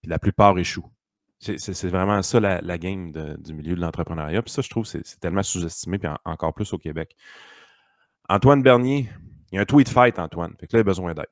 [0.01, 0.91] Puis la plupart échouent.
[1.39, 4.41] C'est vraiment ça la, game du milieu de l'entrepreneuriat.
[4.41, 7.15] Puis ça, je trouve, c'est tellement sous-estimé, puis encore plus au Québec.
[8.27, 9.09] Antoine Bernier,
[9.51, 10.55] il y a un tweet fight, Antoine.
[10.59, 11.27] Fait que là, il a besoin d'aide.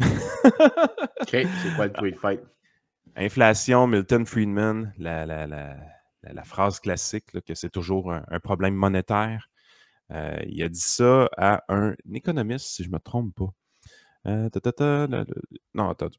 [0.00, 2.40] OK, c'est quoi le tweet fight?
[3.16, 9.48] Inflation, Milton Friedman, la, phrase classique que c'est toujours un, problème monétaire.
[10.12, 13.52] Euh, il a dit ça à un économiste, si je ne me trompe pas.
[14.26, 14.48] Euh,
[15.74, 16.10] non, attends.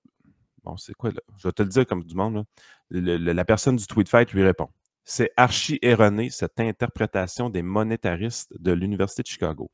[0.64, 1.22] Bon, c'est quoi là?
[1.38, 2.46] Je vais te le dire comme du monde.
[2.92, 4.70] la personne du tweet fight lui répond.
[5.06, 9.72] C'est archi erroné cette interprétation des monétaristes de l'Université de Chicago.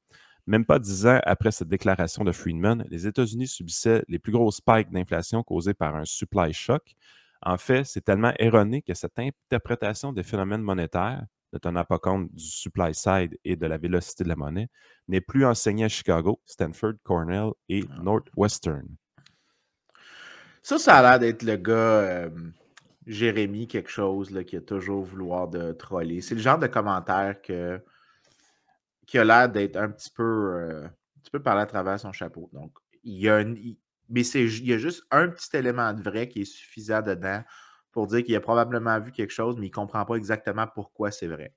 [0.47, 4.51] Même pas dix ans après cette déclaration de Friedman, les États-Unis subissaient les plus gros
[4.51, 6.95] spikes d'inflation causés par un supply shock.
[7.41, 11.25] En fait, c'est tellement erroné que cette interprétation des phénomènes monétaires,
[11.55, 14.69] ne tenant pas compte du supply side et de la vélocité de la monnaie,
[15.07, 18.01] n'est plus enseignée à Chicago, Stanford, Cornell et ah.
[18.01, 18.87] Northwestern.
[20.61, 22.29] Ça, ça a l'air d'être le gars euh,
[23.05, 26.21] Jérémy quelque chose là, qui a toujours vouloir de troller.
[26.21, 27.79] C'est le genre de commentaire que
[29.05, 32.11] qui a l'air d'être un petit peu, euh, un petit peu parlé à travers son
[32.11, 32.49] chapeau.
[32.53, 33.43] Donc, il y a,
[34.09, 37.43] mais il y a juste un petit élément de vrai qui est suffisant dedans
[37.95, 41.11] pour dire qu'il a probablement vu quelque chose, mais il ne comprend pas exactement pourquoi
[41.11, 41.55] c'est vrai.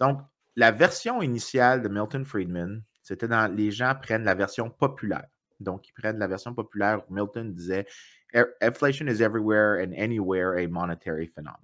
[0.00, 0.18] Donc,
[0.56, 5.26] la version initiale de Milton Friedman, c'était dans les gens prennent la version populaire.
[5.60, 7.86] Donc, ils prennent la version populaire où Milton disait
[8.62, 11.58] Inflation is everywhere and anywhere a monetary phenomenon.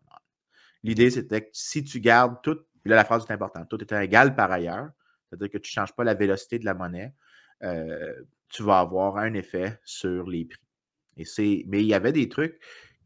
[0.83, 4.35] L'idée, c'était que si tu gardes tout, là, la phrase est importante, tout étant égal
[4.35, 4.91] par ailleurs,
[5.29, 7.15] c'est-à-dire que tu ne changes pas la vélocité de la monnaie,
[7.63, 10.61] euh, tu vas avoir un effet sur les prix.
[11.17, 12.61] Et mais il y avait des trucs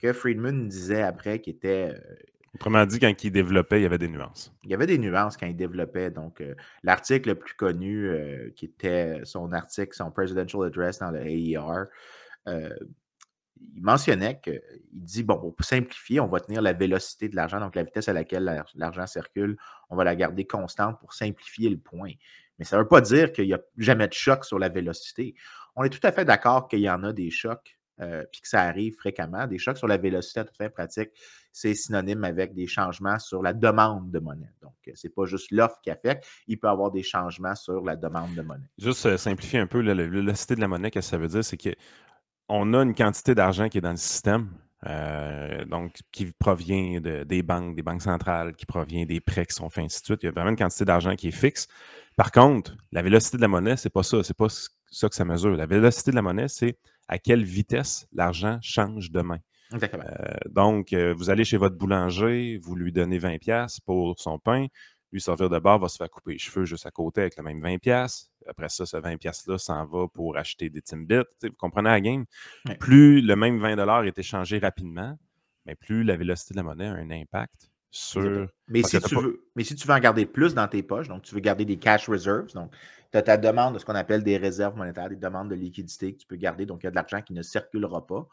[0.04, 1.94] que Friedman disait après qui étaient.
[1.94, 2.16] Euh,
[2.54, 4.52] Autrement dit, quand il développait, il y avait des nuances.
[4.62, 6.10] Il y avait des nuances quand il développait.
[6.10, 8.12] Donc, euh, l'article le plus connu,
[8.54, 11.86] qui était son article, son Presidential Address dans le AER,
[12.46, 14.60] il mentionnait qu'il
[14.92, 18.12] dit bon, pour simplifier, on va tenir la vélocité de l'argent, donc la vitesse à
[18.12, 19.56] laquelle l'argent circule,
[19.90, 22.12] on va la garder constante pour simplifier le point.
[22.58, 25.34] Mais ça ne veut pas dire qu'il n'y a jamais de choc sur la vélocité.
[25.76, 28.48] On est tout à fait d'accord qu'il y en a des chocs, euh, puis que
[28.48, 29.46] ça arrive fréquemment.
[29.46, 31.10] Des chocs sur la vélocité à toute pratique,
[31.52, 34.50] c'est synonyme avec des changements sur la demande de monnaie.
[34.62, 37.54] Donc, euh, ce n'est pas juste l'offre qui affecte, il peut y avoir des changements
[37.54, 38.68] sur la demande de monnaie.
[38.78, 41.44] Juste euh, simplifier un peu, la, vélocité de la monnaie, qu'est-ce que ça veut dire?
[41.44, 41.70] C'est que
[42.48, 44.50] on a une quantité d'argent qui est dans le système,
[45.66, 49.84] donc qui provient des banques, des banques centrales, qui provient des prêts qui sont faits,
[49.86, 50.22] ainsi de suite.
[50.24, 51.68] Il y a vraiment une quantité d'argent qui est fixe.
[52.18, 54.22] Par contre, la vélocité de la monnaie, c'est pas ça.
[54.22, 54.48] C'est pas
[54.90, 55.56] ça que ça mesure.
[55.56, 56.76] La vélocité de la monnaie, c'est
[57.08, 59.38] à quelle vitesse l'argent change demain.
[59.72, 64.66] Euh, donc, euh, vous allez chez votre boulanger, vous lui donnez 20$ pour son pain.
[65.12, 67.44] Lui, servir de bord va se faire couper les cheveux juste à côté avec le
[67.44, 68.28] même 20$.
[68.46, 71.22] Après ça, ce 20$-là s'en va pour acheter des Timbits.
[71.42, 72.24] Vous comprenez la game?
[72.80, 75.16] Plus le même 20$ est échangé rapidement,
[75.66, 78.48] mais plus la vélocité de la monnaie a un impact sur.
[78.68, 81.22] Mais si, tu veux, mais si tu veux en garder plus dans tes poches, donc
[81.22, 82.74] tu veux garder des cash reserves, donc
[83.12, 86.12] tu as ta demande de ce qu'on appelle des réserves monétaires, des demandes de liquidité
[86.12, 88.26] que tu peux garder, donc il y a de l'argent qui ne circulera pas.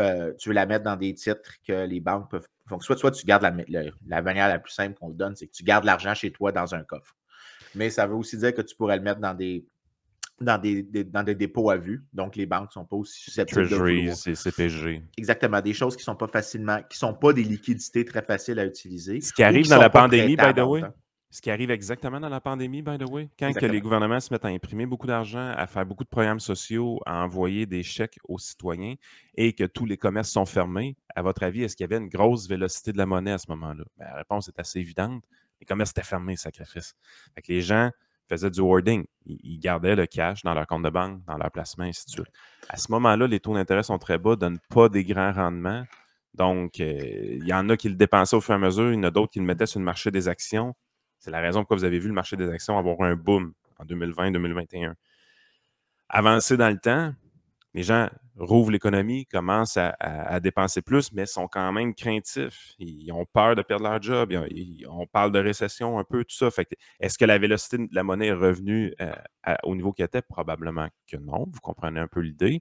[0.00, 2.46] Euh, tu veux la mettre dans des titres que les banques peuvent.
[2.70, 5.46] Donc, soit, soit tu gardes la, la manière la plus simple qu'on le donne, c'est
[5.46, 7.14] que tu gardes l'argent chez toi dans un coffre
[7.74, 9.66] mais ça veut aussi dire que tu pourrais le mettre dans des,
[10.40, 12.04] dans des, dans des dépôts à vue.
[12.12, 15.02] Donc, les banques ne sont pas aussi susceptibles Treasuries et CPG.
[15.16, 15.60] Exactement.
[15.60, 18.66] Des choses qui ne sont pas facilement, qui sont pas des liquidités très faciles à
[18.66, 19.20] utiliser.
[19.20, 20.82] Ce qui arrive dans la pandémie, by the way.
[21.30, 24.32] Ce qui arrive exactement dans la pandémie, by the way, quand que les gouvernements se
[24.32, 28.20] mettent à imprimer beaucoup d'argent, à faire beaucoup de programmes sociaux, à envoyer des chèques
[28.28, 28.94] aux citoyens
[29.34, 32.08] et que tous les commerces sont fermés, à votre avis, est-ce qu'il y avait une
[32.08, 33.82] grosse vélocité de la monnaie à ce moment-là?
[33.98, 35.24] Ben, la réponse est assez évidente
[35.60, 36.94] les commerces étaient fermés, sacrifice.
[37.34, 37.90] Fait les gens
[38.28, 39.04] faisaient du hoarding.
[39.26, 42.34] Ils, gardaient le cash dans leur compte de banque, dans leur placement, ainsi de suite.
[42.68, 45.84] À ce moment-là, les taux d'intérêt sont très bas, ne donnent pas des grands rendements.
[46.34, 48.98] Donc, il y en a qui le dépensaient au fur et à mesure, il y
[48.98, 50.74] en a d'autres qui le mettaient sur le marché des actions.
[51.18, 53.84] C'est la raison pourquoi vous avez vu le marché des actions avoir un boom en
[53.84, 54.94] 2020-2021.
[56.08, 57.14] Avancer dans le temps,
[57.72, 62.74] les gens rouvrent l'économie, commencent à, dépenser plus, mais sont quand même craintifs.
[62.78, 64.34] Ils ont peur de perdre leur job.
[64.88, 66.48] on parle de récession un peu, tout ça.
[67.00, 69.14] est-ce que la vélocité de la monnaie est revenue euh,
[69.62, 70.22] au niveau qu'elle était?
[70.22, 71.46] Probablement que non.
[71.50, 72.60] Vous comprenez un peu l'idée.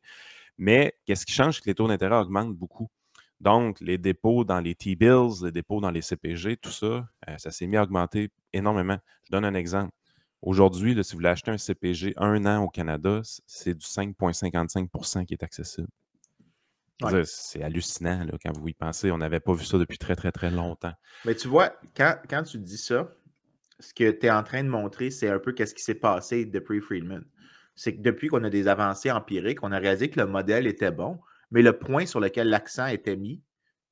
[0.57, 1.61] Mais qu'est-ce qui change?
[1.61, 2.89] Que les taux d'intérêt augmentent beaucoup.
[3.39, 6.85] Donc, les dépôts dans les T-bills, les dépôts dans les CPG, tout ça,
[7.27, 8.97] euh, ça s'est mis à augmenter énormément.
[9.25, 9.91] Je donne un exemple.
[10.45, 15.33] Aujourd'hui, si vous voulez acheter un CPG un an au Canada, c'est du 5,55% qui
[15.35, 15.87] est accessible.
[17.23, 19.09] C'est hallucinant quand vous y pensez.
[19.09, 20.91] On n'avait pas vu ça depuis très, très, très longtemps.
[21.23, 23.09] Mais tu vois, quand, quand tu dis ça,
[23.79, 26.45] ce que tu es en train de montrer, c'est un peu qu'est-ce qui s'est passé
[26.45, 27.23] depuis Friedman.
[27.75, 30.91] C'est que depuis qu'on a des avancées empiriques, on a réalisé que le modèle était
[30.91, 31.19] bon,
[31.51, 33.41] mais le point sur lequel l'accent était mis,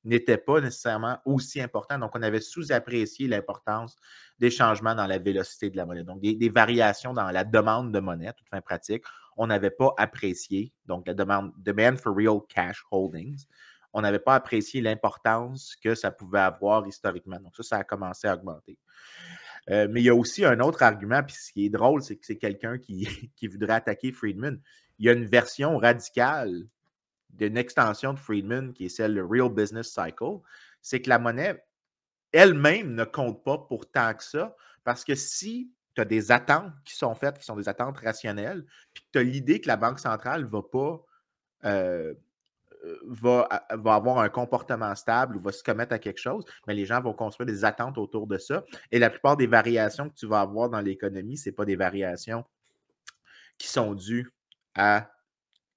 [0.04, 1.98] n'était pas nécessairement aussi important.
[1.98, 3.96] Donc, on avait sous-apprécié l'importance
[4.38, 6.04] des changements dans la vélocité de la monnaie.
[6.04, 9.04] Donc, des, variations dans la demande de monnaie, toute fin pratique,
[9.36, 13.44] on n'avait pas apprécié, donc la demande, demand for real cash holdings,
[13.94, 17.38] on n'avait pas apprécié l'importance que ça pouvait avoir historiquement.
[17.38, 18.78] Donc, ça, ça a commencé à augmenter.
[19.70, 22.16] Euh, mais il y a aussi un autre argument, puis ce qui est drôle, c'est
[22.16, 24.60] que c'est quelqu'un qui, qui voudrait attaquer Friedman.
[24.98, 26.66] Il y a une version radicale
[27.32, 30.40] d'une extension de Friedman, qui est celle de Real Business Cycle,
[30.80, 31.64] c'est que la monnaie
[32.32, 36.72] elle-même ne compte pas pour tant que ça, parce que si tu as des attentes
[36.84, 38.64] qui sont faites, qui sont des attentes rationnelles,
[38.94, 41.04] puis que tu as l'idée que la Banque centrale ne va pas
[41.64, 42.14] euh,
[42.84, 46.74] euh, va, va, avoir un comportement stable ou va se commettre à quelque chose, mais
[46.74, 48.64] les gens vont construire des attentes autour de ça.
[48.90, 52.44] Et la plupart des variations que tu vas avoir dans l'économie, ce pas des variations
[53.58, 54.32] qui sont dues
[54.74, 55.10] à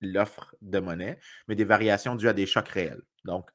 [0.06, 3.02] l'offre de monnaie, mais des variations dues à des chocs réels.
[3.24, 3.50] Donc,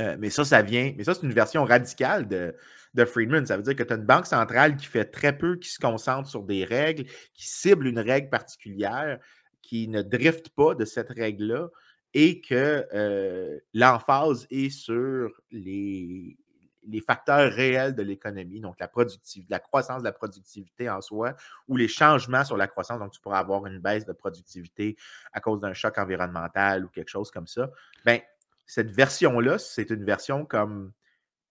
[0.00, 2.54] euh, mais ça, ça vient, mais ça, c'est une version radicale de,
[2.94, 3.46] de Friedman.
[3.46, 5.78] Ça veut dire que tu as une banque centrale qui fait très peu, qui se
[5.78, 9.18] concentre sur des règles, qui cible une règle particulière,
[9.62, 11.68] qui ne drifte pas de cette règle-là
[12.12, 16.36] et que euh, l'emphase est sur les,
[16.86, 21.34] les facteurs réels de l'économie, donc la productivité, la croissance de la productivité en soi,
[21.68, 22.98] ou les changements sur la croissance.
[22.98, 24.96] Donc, tu pourras avoir une baisse de productivité
[25.32, 27.70] à cause d'un choc environnemental ou quelque chose comme ça.
[28.04, 28.20] Bien,
[28.66, 30.92] cette version-là, c'est une version comme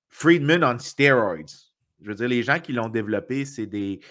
[0.10, 1.70] Friedman on steroids.
[2.02, 4.02] Je veux dire, les gens qui l'ont développé, c'est des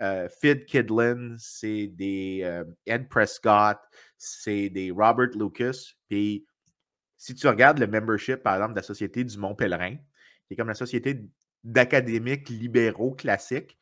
[0.00, 3.78] euh, Fid Kidlin, c'est des euh, Ed Prescott,
[4.16, 5.94] c'est des Robert Lucas.
[6.08, 6.46] Puis,
[7.16, 9.96] si tu regardes le membership, par exemple, de la Société du Mont Pèlerin,
[10.46, 11.24] qui est comme la société
[11.64, 13.78] d'académiques libéraux classiques.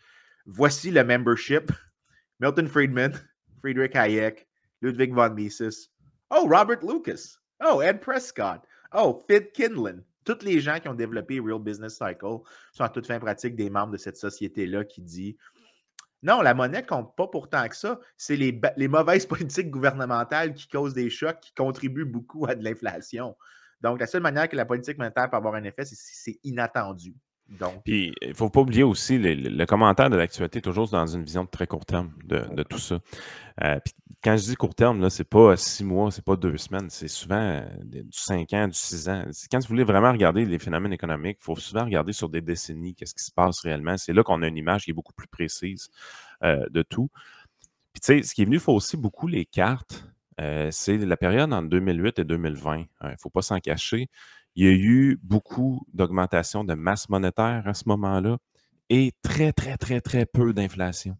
[0.46, 1.70] Voici le membership.
[2.40, 3.12] Milton Friedman,
[3.60, 4.46] Friedrich Hayek,
[4.80, 5.90] Ludwig von Mises.
[6.30, 7.38] Oh, Robert Lucas.
[7.62, 8.62] Oh, Ed Prescott.
[8.92, 10.02] Oh, Fid Kinlan.
[10.24, 12.38] Tous les gens qui ont développé Real Business Cycle
[12.72, 15.36] sont à toute fin pratique des membres de cette société-là qui dit
[16.22, 17.98] non, la monnaie compte pas pourtant que ça.
[18.16, 22.62] C'est les, les, mauvaises politiques gouvernementales qui causent des chocs, qui contribuent beaucoup à de
[22.62, 23.36] l'inflation.
[23.80, 26.38] Donc, la seule manière que la politique monétaire peut avoir un effet, c'est si c'est
[26.44, 27.14] inattendu.
[27.48, 27.82] Donc...
[27.84, 31.44] Puis, il ne faut pas oublier aussi, le, commentaire de l'actualité toujours dans une vision
[31.44, 33.00] de très court terme de, tout ça.
[33.62, 36.36] Euh, puis, quand je dis court terme, ce n'est pas six mois, ce n'est pas
[36.36, 39.24] deux semaines, c'est souvent euh, du cinq ans, du six ans.
[39.50, 42.94] Quand vous voulez vraiment regarder les phénomènes économiques, il faut souvent regarder sur des décennies,
[42.94, 43.96] qu'est-ce qui se passe réellement.
[43.96, 45.90] C'est là qu'on a une image qui est beaucoup plus précise
[46.44, 47.10] euh, de tout.
[47.92, 50.04] Puis, tu sais, ce qui est venu fausser beaucoup les cartes,
[50.40, 52.76] euh, c'est la période entre 2008 et 2020.
[52.78, 54.08] Il ne faut pas s'en cacher.
[54.56, 58.38] Il y a eu beaucoup d'augmentation de masse monétaire à ce moment-là
[58.88, 61.16] et très, très, très, très peu d'inflation.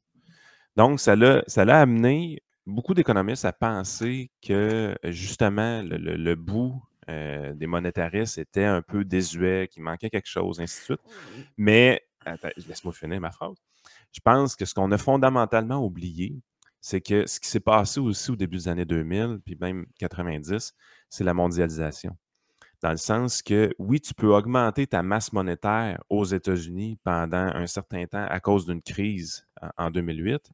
[0.77, 7.53] Donc, ça l'a, ça l'a amené beaucoup d'économistes à penser que justement le, bout euh,
[7.55, 11.01] des monétaristes était un peu désuet, qu'il manquait quelque chose, ainsi de suite.
[11.57, 12.03] Mais,
[12.57, 13.57] laisse-moi finir ma phrase.
[14.13, 16.41] Je pense que ce qu'on a fondamentalement oublié,
[16.81, 20.73] c'est que ce qui s'est passé aussi au début des années 2000, puis même 90,
[21.09, 22.17] c'est la mondialisation.
[22.83, 27.67] Dans le sens que, oui, tu peux augmenter ta masse monétaire aux États-Unis pendant un
[27.67, 30.51] certain temps à cause d'une crise en 2008,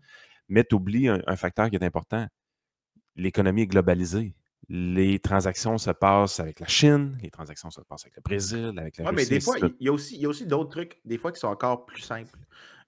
[0.49, 2.27] mais tu oublies un, facteur qui est important.
[3.15, 4.35] L'économie est globalisée.
[4.69, 8.97] Les transactions se passent avec la Chine, les transactions se passent avec le Brésil, avec
[8.97, 9.31] la ouais, Russie.
[9.31, 11.87] mais des fois, il y a aussi, aussi d'autres trucs, des fois, qui sont encore
[11.87, 12.37] plus simples.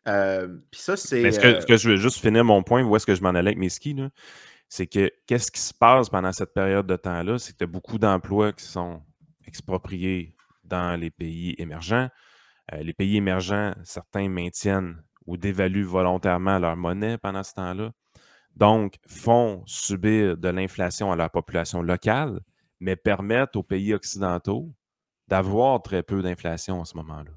[0.07, 1.23] Euh, puis ça, c'est.
[1.23, 3.49] Est-ce euh que, je veux juste finir mon point, où est-ce que je m'en allais
[3.51, 3.97] avec mes skis,
[4.69, 7.39] c'est que qu'est-ce qui se passe pendant cette période de temps-là?
[7.39, 9.03] C'est que tu as beaucoup d'emplois qui sont
[9.47, 10.35] expropriés
[10.65, 12.09] dans les pays émergents.
[12.73, 17.93] Euh, les pays émergents, certains maintiennent ou dévaluent volontairement leur monnaie pendant ce temps-là.
[18.57, 22.41] Donc, font subir de l'inflation à leur population locale,
[22.81, 24.75] mais permettent aux pays occidentaux
[25.29, 27.31] d'avoir très peu d'inflation en ce moment-là.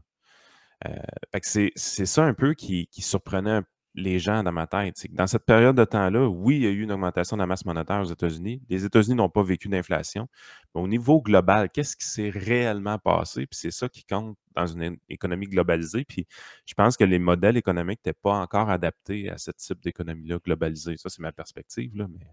[0.88, 3.62] Euh, c'est ça un peu qui, qui surprenait
[3.94, 4.96] les gens dans ma tête.
[4.98, 7.42] C'est que dans cette période de temps-là, oui, il y a eu une augmentation de
[7.42, 8.62] la masse monétaire aux États-Unis.
[8.70, 10.28] Les États-Unis n'ont pas vécu d'inflation.
[10.74, 13.46] Mais au niveau global, qu'est-ce qui s'est réellement passé?
[13.48, 16.06] Puis c'est ça qui compte dans une économie globalisée.
[16.06, 16.26] Puis
[16.66, 20.96] je pense que les modèles économiques n'étaient pas encore adaptés à ce type d'économie-là globalisée.
[20.98, 21.96] Ça, c'est ma perspective.
[21.96, 22.28] Là, mais...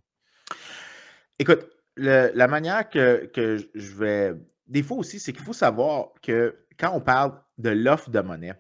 [1.41, 4.35] Écoute, la manière que, que je vais.
[4.69, 8.55] Des fois aussi, c'est qu'il faut savoir que quand on parle de l'offre de monnaie,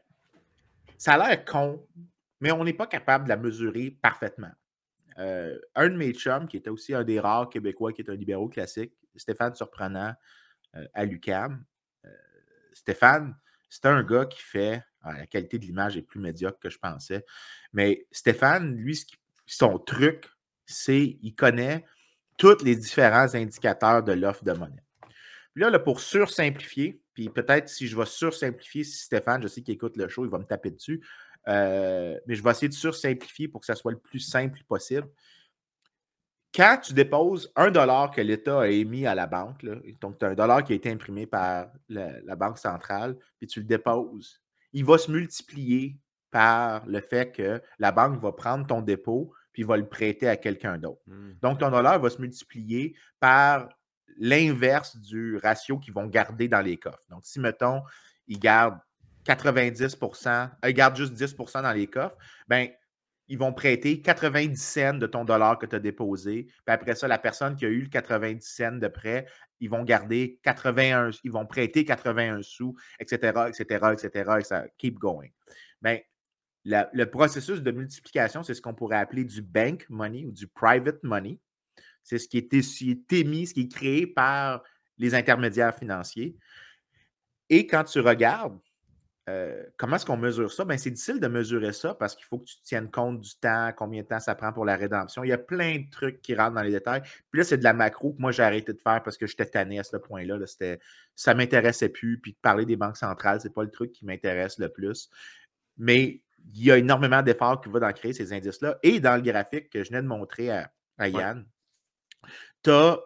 [0.96, 1.86] ça a l'air con,
[2.40, 4.50] mais on n'est pas capable de la mesurer parfaitement.
[5.18, 8.14] Euh, un de mes chums, qui était aussi un des rares Québécois qui est un
[8.14, 10.14] libéraux classique, Stéphane Surprenant
[10.76, 11.64] euh, à l'UCAM.
[12.04, 12.08] Euh,
[12.72, 13.36] Stéphane,
[13.68, 14.82] c'est un gars qui fait.
[15.02, 17.24] Ah, la qualité de l'image est plus médiocre que je pensais.
[17.72, 19.00] Mais Stéphane, lui,
[19.46, 20.28] son truc,
[20.66, 21.84] c'est il connaît
[22.36, 24.84] tous les différents indicateurs de l'offre de monnaie.
[25.54, 29.60] Puis là, là, pour sursimplifier, puis peut-être si je vais sursimplifier, si Stéphane, je sais
[29.60, 31.04] qu'il écoute le show, il va me taper dessus.
[31.48, 35.08] Euh, mais je vais essayer de sursimplifier pour que ça soit le plus simple possible.
[36.54, 39.66] Quand tu déposes un dollar que l'État a émis à la banque,
[40.00, 43.58] donc tu as un dollar qui a été imprimé par la, Banque centrale, puis tu
[43.58, 44.40] le déposes,
[44.72, 45.98] il va se multiplier
[46.30, 50.36] par le fait que la banque va prendre ton dépôt puis va le prêter à
[50.36, 51.02] quelqu'un d'autre.
[51.08, 51.32] Hmm.
[51.42, 53.68] Donc, ton dollar va se multiplier par
[54.16, 57.04] l'inverse du ratio qu'ils vont garder dans les coffres.
[57.10, 57.82] Donc, si, mettons,
[58.26, 58.78] ils gardent
[59.24, 59.98] 90
[60.66, 62.16] ils gardent juste 10% dans les coffres,
[62.48, 62.68] ben
[63.28, 66.44] ils vont prêter 90 cents de ton dollar que tu as déposé.
[66.44, 69.26] Puis après ça, la personne qui a eu le 90 cents de prêt,
[69.60, 74.98] ils vont garder 81, ils vont prêter 81 sous, etc., etc., etc., et ça keep
[74.98, 75.28] going.
[75.82, 75.98] Bien,
[76.64, 81.02] le processus de multiplication, c'est ce qu'on pourrait appeler du bank money ou du private
[81.02, 81.38] money.
[82.08, 84.62] C'est ce qui est émis, ce qui est créé par
[84.96, 86.36] les intermédiaires financiers.
[87.50, 88.58] Et quand tu regardes
[89.28, 90.64] euh, comment est-ce qu'on mesure ça?
[90.64, 93.72] Ben, c'est difficile de mesurer ça parce qu'il faut que tu tiennes compte du temps,
[93.76, 95.22] combien de temps ça prend pour la rédemption.
[95.22, 97.02] Il y a plein de trucs qui rentrent dans les détails.
[97.30, 99.44] Puis là, c'est de la macro que moi, j'ai arrêté de faire parce que j'étais
[99.44, 100.38] tanné à ce point-là.
[100.38, 100.46] Là.
[101.14, 102.18] Ça ne m'intéressait plus.
[102.18, 105.10] Puis de parler des banques centrales, ce n'est pas le truc qui m'intéresse le plus.
[105.76, 106.22] Mais
[106.54, 108.78] il y a énormément d'efforts qui vont dans créer ces indices-là.
[108.82, 110.70] Et dans le graphique que je venais de montrer à,
[111.06, 111.44] Yann,
[112.62, 112.98] tu as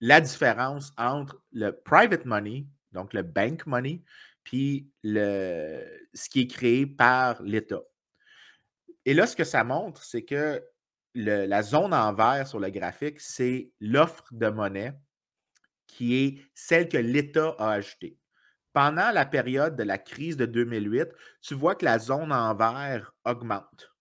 [0.00, 4.02] la différence entre le private money, donc le bank money,
[4.44, 7.82] puis le, ce qui est créé par l'État.
[9.04, 10.62] Et là, ce que ça montre, c'est que
[11.14, 14.94] la zone en vert sur le graphique, c'est l'offre de monnaie
[15.86, 18.16] qui est celle que l'État a ajoutée.
[18.72, 21.08] Pendant la période de la crise de 2008,
[21.40, 23.92] tu vois que la zone en vert augmente.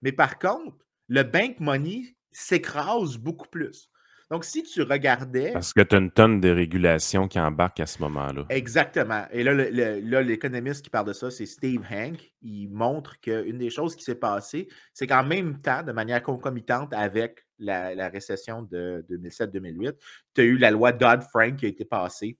[0.00, 3.90] Mais par contre, le bank money s'écrase beaucoup plus.
[4.30, 5.52] Donc, si tu regardais.
[5.52, 8.44] Parce que tu as une tonne de régulations qui embarquent à ce moment-là.
[8.50, 9.24] Exactement.
[9.30, 12.32] Et là, l'économiste qui parle de ça, c'est Steve Hank.
[12.42, 16.92] Il montre qu'une des choses qui s'est passée, c'est qu'en même temps, de manière concomitante
[16.92, 19.94] avec la, la récession de 2007-2008,
[20.34, 22.38] tu as eu la loi Dodd-Frank qui a été passée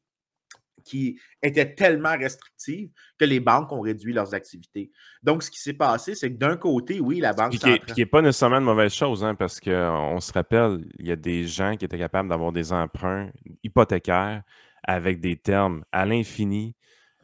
[0.88, 4.90] qui était tellement restrictive que les banques ont réduit leurs activités.
[5.22, 7.80] Donc, ce qui s'est passé, c'est que d'un côté, oui, la banque centrale...
[7.80, 11.16] Qui n'est pas nécessairement une mauvaise chose, hein, parce qu'on se rappelle, il y a
[11.16, 13.30] des gens qui étaient capables d'avoir des emprunts
[13.62, 14.42] hypothécaires
[14.82, 16.74] avec des termes à l'infini,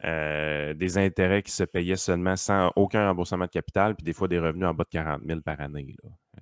[0.03, 4.27] euh, des intérêts qui se payaient seulement sans aucun remboursement de capital, puis des fois
[4.27, 5.95] des revenus en bas de 40 000 par année.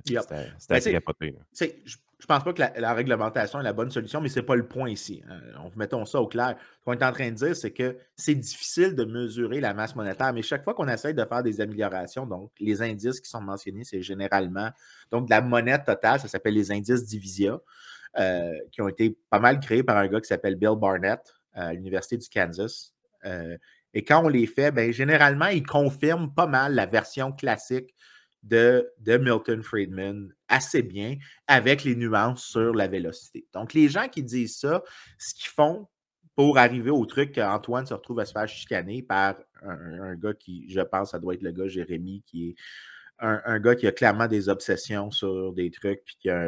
[0.05, 1.35] Ben, assez capoté.
[1.59, 4.55] Je ne pense pas que la, réglementation est la bonne solution, mais ce n'est pas
[4.55, 5.21] le point ici.
[5.29, 5.69] Hein.
[5.75, 6.55] mettons ça au clair.
[6.79, 9.95] Ce qu'on est en train de dire, c'est que c'est difficile de mesurer la masse
[9.95, 13.41] monétaire, mais chaque fois qu'on essaye de faire des améliorations, donc les indices qui sont
[13.41, 14.69] mentionnés, c'est généralement
[15.11, 17.59] donc de la monnaie totale, ça s'appelle les indices Divisia,
[18.19, 21.19] euh, qui ont été pas mal créés par un gars qui s'appelle Bill Barnett
[21.53, 22.93] à l'Université du Kansas.
[23.25, 23.57] Euh,
[23.93, 27.93] et quand on les fait, ben, généralement, ils confirment pas mal la version classique
[28.43, 31.17] de, Milton Friedman assez bien
[31.47, 33.47] avec les nuances sur la vélocité.
[33.53, 34.83] Donc, les gens qui disent ça,
[35.17, 35.87] ce qu'ils font
[36.35, 40.33] pour arriver au truc qu'Antoine se retrouve à se faire chicaner par un, un, gars
[40.33, 42.55] qui, je pense, ça doit être le gars Jérémy, qui est
[43.19, 46.45] un, gars qui a clairement des obsessions sur des trucs, puis qui a,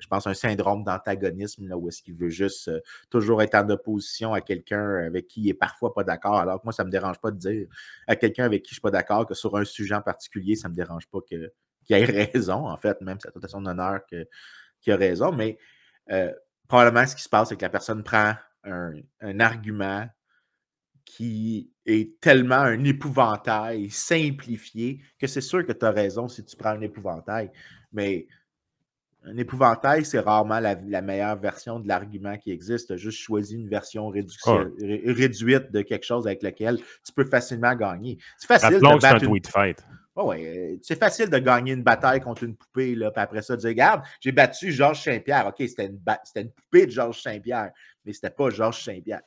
[0.00, 2.80] je pense, un syndrome d'antagonisme, où est-ce qu'il veut juste euh,
[3.10, 6.36] toujours être en opposition à quelqu'un avec qui il n'est parfois pas d'accord.
[6.36, 7.68] Alors que moi, ça me dérange pas de dire
[8.06, 10.68] à quelqu'un avec qui je suis pas d'accord que sur un sujet en particulier, ça
[10.68, 11.50] me dérange pas qu'il
[11.90, 15.30] ait raison, en fait, même si c'est à son honneur qu'il a raison.
[15.30, 15.58] Mais
[16.10, 16.32] euh,
[16.68, 18.34] probablement, ce qui se passe, c'est que la personne prend
[18.64, 20.06] un, un argument
[21.04, 22.84] qui est tellement un
[29.24, 32.88] un épouvantail, c'est rarement la, meilleure version de l'argument qui existe.
[32.88, 37.74] Tu as juste choisi une version réduite de quelque chose avec lequel tu peux facilement
[37.74, 38.18] gagner.
[38.36, 39.44] C'est facile de battre une...
[39.44, 39.84] fight.
[40.16, 43.68] Ouais, c'est facile de gagner une bataille contre une poupée, là, puis après ça, dire
[43.70, 45.46] Regarde, j'ai battu Georges Saint-Pierre.
[45.46, 46.00] OK, c'était une,
[46.36, 47.70] une, poupée de Georges Saint-Pierre,
[48.04, 49.22] mais c'était pas Georges Saint-Pierre.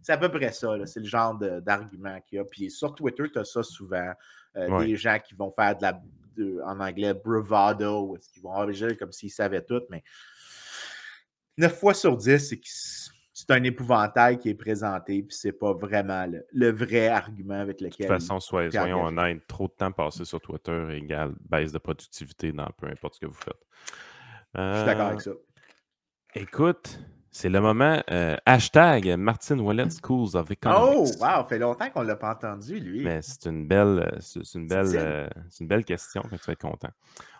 [0.00, 0.74] C'est à peu près ça.
[0.86, 2.44] C'est le genre d'argument qu'il y a.
[2.44, 4.12] Puis sur Twitter, tu as ça souvent.
[4.56, 6.00] Euh, des gens qui vont faire de la
[6.64, 10.02] en anglais bravado, qu'ils vont agir comme s'ils savaient tout, mais
[11.56, 12.60] 9 fois sur 10, c'est
[13.48, 18.06] c'est un épouvantail qui est présenté, puis c'est pas vraiment le, vrai argument avec lequel.
[18.06, 22.52] De toute façon, soyons honnêtes, trop de temps passé sur Twitter égale baisse de productivité
[22.52, 23.66] dans peu importe ce que vous faites.
[24.54, 25.30] Je suis d'accord avec ça.
[25.30, 25.34] Euh,
[26.34, 27.00] écoute,
[27.38, 31.14] c'est le moment euh, hashtag Martin Wallet Schools of Economics.
[31.20, 33.04] Oh, wow, fait longtemps qu'on ne l'a pas entendu, lui.
[33.04, 35.28] Mais c'est une belle, euh, c'est une belle, euh,
[35.60, 36.88] une belle question, tu vas être content.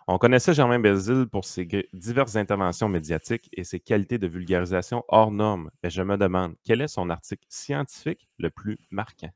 [0.06, 5.32] On connaissait Germain Bézil pour ses diverses interventions médiatiques et ses qualités de vulgarisation hors
[5.32, 5.68] normes.
[5.82, 9.30] Mais je me demande, quel est son article scientifique le plus marquant?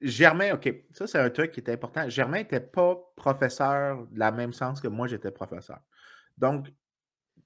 [0.00, 2.08] Germain, OK, ça c'est un truc qui est important.
[2.08, 5.80] Germain n'était pas professeur de la même sens que moi j'étais professeur.
[6.38, 6.68] Donc,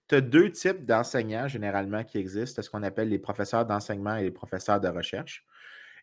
[0.09, 4.23] tu as deux types d'enseignants généralement qui existent, ce qu'on appelle les professeurs d'enseignement et
[4.23, 5.45] les professeurs de recherche.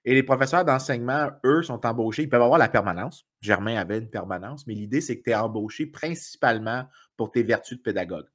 [0.04, 2.24] Et les professeurs d'enseignement, eux, sont embauchés.
[2.24, 3.28] Ils peuvent avoir la permanence.
[3.40, 6.86] Germain avait une permanence, mais l'idée, c'est que tu es embauché principalement
[7.18, 8.26] pour tes vertus de pédagogue.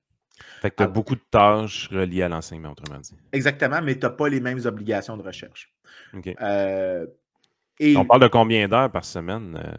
[0.60, 3.16] Fait que tu as beaucoup de tâches reliées à l'enseignement, autrement dit.
[3.32, 5.74] Exactement, mais tu n'as pas les mêmes obligations de recherche.
[6.40, 7.06] Euh,
[7.80, 9.60] et, On parle de combien d'heures par semaine?
[9.62, 9.74] Euh,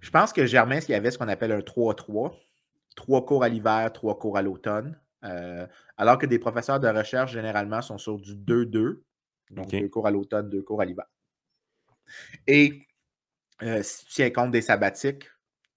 [0.00, 2.32] je pense que Germain, il y avait ce qu'on appelle un 3-3.
[2.96, 4.98] Trois cours à l'hiver, trois cours à l'automne.
[5.24, 5.66] Euh,
[5.96, 9.02] alors que des professeurs de recherche, généralement, sont sur du 2-2.
[9.50, 11.06] Donc, deux cours à l'automne, deux cours à l'hiver.
[12.46, 12.86] Et
[13.62, 15.30] euh, si tu tiens compte des sabbatiques,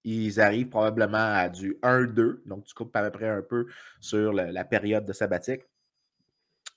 [0.04, 2.42] ils arrivent probablement à du 1-2.
[2.46, 3.66] Donc, tu coupes à peu près un peu
[4.00, 5.62] sur la période de sabbatique.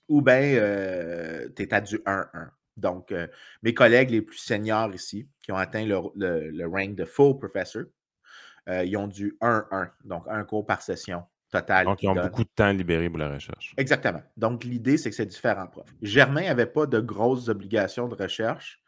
[0.07, 2.49] Ou bien, euh, tu es à du 1-1.
[2.77, 3.13] Donc,
[3.63, 7.83] mes collègues les plus seniors ici, qui ont atteint le, le, rank de full professor,
[8.67, 11.23] ils ont du 1-1, donc un cours par session
[11.85, 13.73] donc, ils ont beaucoup de temps libéré pour la recherche.
[13.77, 14.21] Exactement.
[14.37, 15.89] Donc, l'idée, c'est que c'est différents profs.
[16.01, 18.81] Germain n'avait pas de grosses obligations de recherche.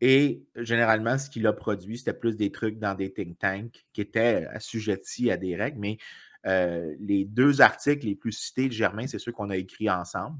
[0.00, 4.00] Et généralement, ce qu'il a produit, c'était plus des trucs dans des think tanks qui
[4.00, 5.78] étaient assujettis à des règles.
[5.78, 5.98] Mais
[6.46, 10.38] euh, les deux articles les plus cités de Germain, c'est ceux qu'on a écrits ensemble.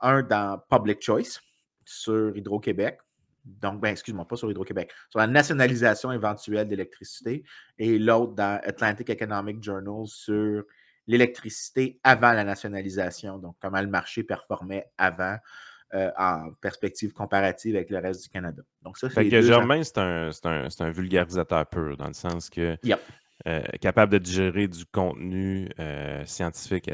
[0.00, 1.40] Un dans Public Choice
[1.84, 2.98] sur Hydro-Québec.
[3.44, 7.42] Donc, ben, excuse-moi, pas sur Hydro-Québec, sur la nationalisation éventuelle d'électricité.
[7.78, 10.64] Et l'autre dans Atlantic Economic Journal sur
[11.06, 15.36] l'électricité avant la nationalisation, donc comment le marché performait avant
[15.94, 18.62] euh, en perspective comparative avec le reste du Canada.
[18.80, 22.78] Donc ça, c'est Germain, c'est un, un, vulgarisateur pur, dans le sens que
[23.46, 26.88] euh, capable de digérer du contenu euh, scientifique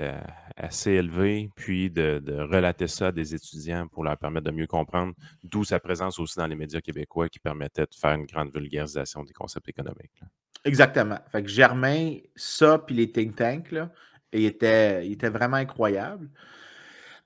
[0.56, 5.14] assez élevé, puis de, relater ça à des étudiants pour leur permettre de mieux comprendre,
[5.44, 9.22] d'où sa présence aussi dans les médias québécois qui permettait de faire une grande vulgarisation
[9.22, 10.22] des concepts économiques.
[10.64, 11.18] Exactement.
[11.30, 13.90] Fait que Germain, ça, puis les think tanks, là,
[14.32, 16.28] il était, il était vraiment incroyable.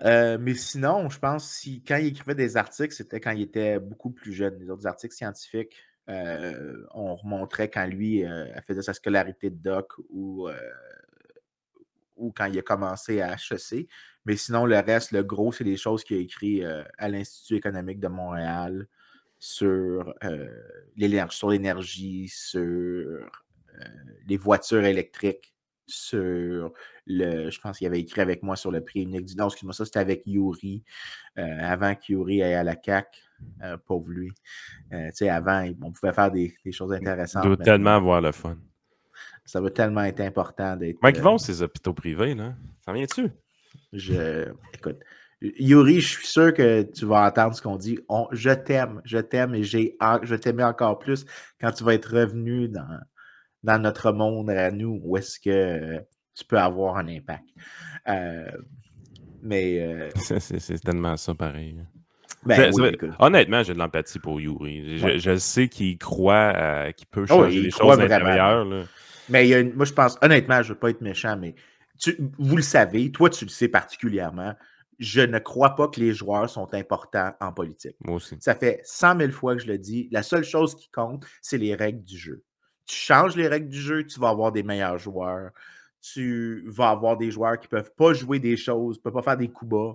[0.05, 3.79] Euh, mais sinon, je pense si quand il écrivait des articles, c'était quand il était
[3.79, 4.59] beaucoup plus jeune.
[4.59, 5.77] Les autres articles scientifiques,
[6.09, 10.49] euh, on remontrait quand lui euh, faisait sa scolarité de doc ou,
[12.17, 13.89] ou quand il a commencé à HEC.
[14.25, 18.01] Mais sinon, le reste, le gros, c'est des choses qu'il a écrit à l'Institut économique
[18.01, 18.89] de Montréal
[19.45, 20.15] sur
[20.97, 23.29] l'énergie, sur
[24.27, 25.53] les voitures électriques
[25.87, 26.73] sur
[27.07, 27.51] le.
[27.51, 29.37] Je pense qu'il avait écrit avec moi sur le prix unique du.
[29.37, 30.83] Non, excuse-moi, ça c'était avec Yuri.
[31.39, 33.23] Euh, avant qu'Yuri aille à la CAC.
[33.65, 34.31] Euh, pauvre lui.
[34.93, 37.43] Euh, tu sais, avant, on pouvait faire des, choses intéressantes.
[37.43, 38.57] Ça doit tellement avoir le fun.
[39.45, 41.01] Ça va tellement être important d'être.
[41.01, 42.55] Comment ils vont ces hôpitaux privés, là?
[42.85, 43.31] Ça vient-tu?
[43.93, 44.53] Je.
[44.75, 45.01] Écoute.
[45.59, 47.99] Yuri, je suis sûr que tu vas entendre ce qu'on dit.
[48.33, 51.25] je t'aime, je t'aime et j'ai, je t'aimais encore plus
[51.61, 53.01] quand tu vas être revenu dans,
[53.63, 55.99] dans notre monde à nous où est-ce que
[56.35, 57.45] tu peux avoir un impact.
[58.09, 58.51] Euh,
[59.43, 59.81] mais.
[59.81, 61.77] Euh, c'est tellement ça pareil.
[62.45, 62.73] Ben
[63.21, 64.99] honnêtement, j'ai de l'empathie pour Yuri.
[65.19, 68.67] Je, sais qu'il croit qu'il peut oh, changer les choses à l'intérieur.
[69.29, 71.55] Mais moi, je pense, honnêtement, je ne veux pas être méchant, mais
[72.39, 74.55] vous le savez, toi, tu le sais particulièrement.
[75.03, 77.97] Je ne crois pas que les joueurs sont importants en politique.
[78.01, 78.37] Moi aussi.
[78.41, 80.09] Ça fait 100 000 fois que je le dis.
[80.13, 82.45] La seule chose qui compte, c'est les règles du jeu
[82.87, 85.51] tu changes les règles du jeu, tu vas avoir des meilleurs joueurs.
[86.01, 89.23] Tu vas avoir des joueurs qui ne peuvent pas jouer des choses, ne peuvent pas
[89.23, 89.95] faire des coups bas.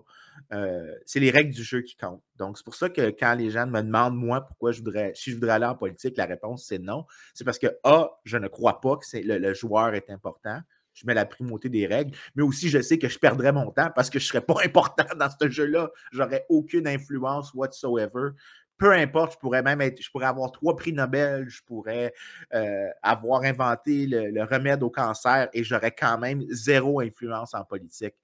[0.54, 2.24] Euh, c'est les règles du jeu qui comptent.
[2.38, 5.32] Donc, c'est pour ça que quand les gens me demandent, moi, pourquoi je voudrais, si
[5.32, 7.06] je voudrais aller en politique, la réponse, c'est non.
[7.34, 10.62] C'est parce que, A, je ne crois pas que le, le, joueur est important.
[10.98, 13.92] Je mets la primauté des règles, mais aussi je sais que je perdrais mon temps
[13.96, 15.90] parce que je ne serais pas important dans ce jeu-là.
[16.12, 18.32] J'aurais aucune influence whatsoever
[18.78, 22.14] peu importe, je pourrais même être, je pourrais avoir trois prix Nobel, je pourrais
[22.54, 28.16] euh, avoir inventé le, remède au cancer et j'aurais quand même zéro influence en politique.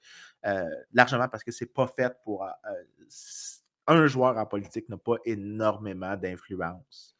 [0.45, 0.63] Euh,
[0.93, 2.43] largement parce que c'est pas fait pour.
[2.43, 2.47] Euh,
[3.85, 7.17] un joueur en politique n'a pas énormément d'influence.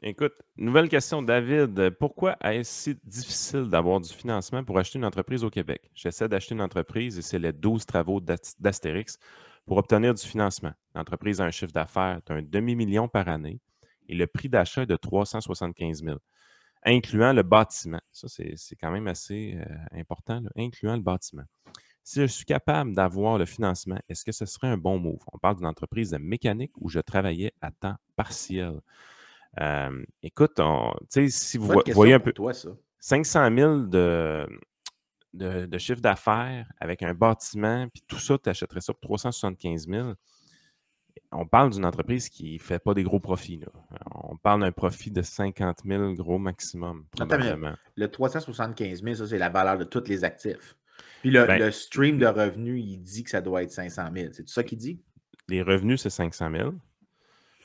[0.00, 1.90] Écoute, nouvelle question, David.
[1.98, 5.90] Pourquoi est-ce si difficile d'avoir du financement pour acheter une entreprise au Québec?
[5.92, 9.18] J'essaie d'acheter une entreprise et c'est les 12 travaux d'Astérix
[9.66, 10.72] pour obtenir du financement.
[10.94, 13.60] L'entreprise a un chiffre d'affaires d'un demi-million par année
[14.08, 16.16] et le prix d'achat est de 375 000,
[16.84, 18.00] incluant le bâtiment.
[18.12, 21.44] Ça, c'est quand même assez euh, important, incluant le bâtiment.
[22.04, 25.18] Si je suis capable d'avoir le financement, est-ce que ce serait un bon move?
[25.32, 28.80] On parle d'une entreprise de mécanique où je travaillais à temps partiel.
[29.60, 30.60] Euh, écoute,
[31.28, 32.32] si vous voyez un peu.
[32.32, 32.70] Toi, ça.
[33.00, 34.46] 500 000 de,
[35.32, 40.12] de, chiffre d'affaires avec un bâtiment, puis tout ça, tu achèterais ça pour 375 000.
[41.32, 43.60] On parle d'une entreprise qui ne fait pas des gros profits.
[44.14, 47.06] On parle d'un profit de 50 000 gros maximum.
[47.10, 47.74] Probablement.
[47.96, 50.76] Le 375 000, ça, c'est la valeur de tous les actifs.
[51.20, 54.28] Puis le, ben stream de revenus, il dit que ça doit être 500 000.
[54.32, 55.00] C'est tout ça qu'il dit?
[55.48, 56.74] Les revenus, c'est 500 000.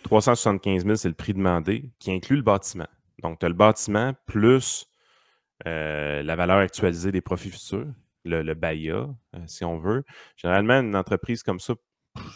[0.04, 2.88] 375 000, c'est le prix demandé qui inclut le bâtiment.
[3.22, 4.88] Donc, tu as le bâtiment plus
[5.66, 7.88] euh, la valeur actualisée des profits futurs,
[8.26, 10.04] le, BAIA, euh, si on veut.
[10.36, 11.74] Généralement, une entreprise comme ça,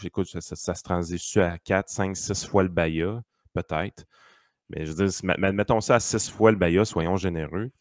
[0.02, 3.22] j'écoute, ça, se transige à 4, 5, 6 fois le BAIA,
[3.54, 4.06] peut-être.
[4.70, 7.72] Mais je veux dire, mettons ça à 6 fois le BAIA, soyons généreux.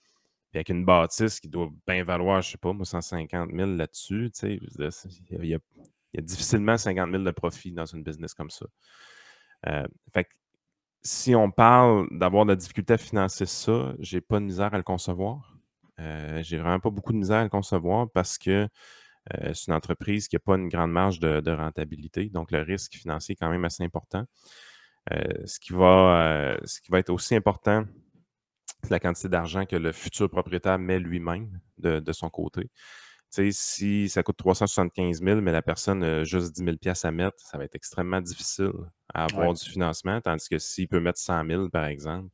[0.50, 4.30] Puis avec une bâtisse qui doit bien valoir, je ne sais pas, 150 000 là-dessus,
[4.42, 5.58] il y, a,
[6.20, 8.66] difficilement 50 000 de profit dans une business comme ça.
[9.66, 10.34] Euh, fait que
[11.02, 14.76] si on parle d'avoir de la difficulté à financer ça, j'ai pas de misère à
[14.76, 15.56] le concevoir.
[16.00, 18.68] Euh, j'ai vraiment pas beaucoup de misère à le concevoir parce que
[19.34, 22.94] euh, c'est une entreprise qui n'a pas une grande marge de, rentabilité, donc le risque
[22.94, 24.24] financier est quand même assez important.
[25.12, 27.84] Euh, ce, qui va, ce qui va être aussi important,
[28.82, 32.70] c'est la quantité d'argent que le futur propriétaire met lui-même de, son côté.
[33.52, 37.58] Si ça coûte 375 000, mais la personne a juste 10 000 à mettre, ça
[37.58, 38.72] va être extrêmement difficile
[39.12, 42.28] à avoir du financement, tandis que s'il peut mettre 100 000, par exemple,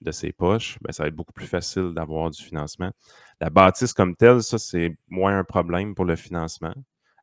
[0.00, 2.90] de ses poches, ben, ça va être beaucoup plus facile d'avoir du financement.
[3.40, 6.74] La bâtisse comme telle, ça, c'est moins un problème pour le financement,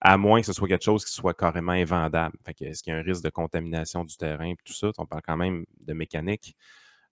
[0.02, 2.36] à moins que ce soit quelque chose qui soit carrément invendable.
[2.48, 4.92] est-ce qu'il y a un risque de contamination du terrain et tout ça?
[4.98, 6.56] On parle quand même de mécanique.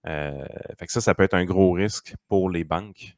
[0.07, 0.45] Euh,
[0.77, 3.15] fait que ça, ça peut être un gros risque pour les banques,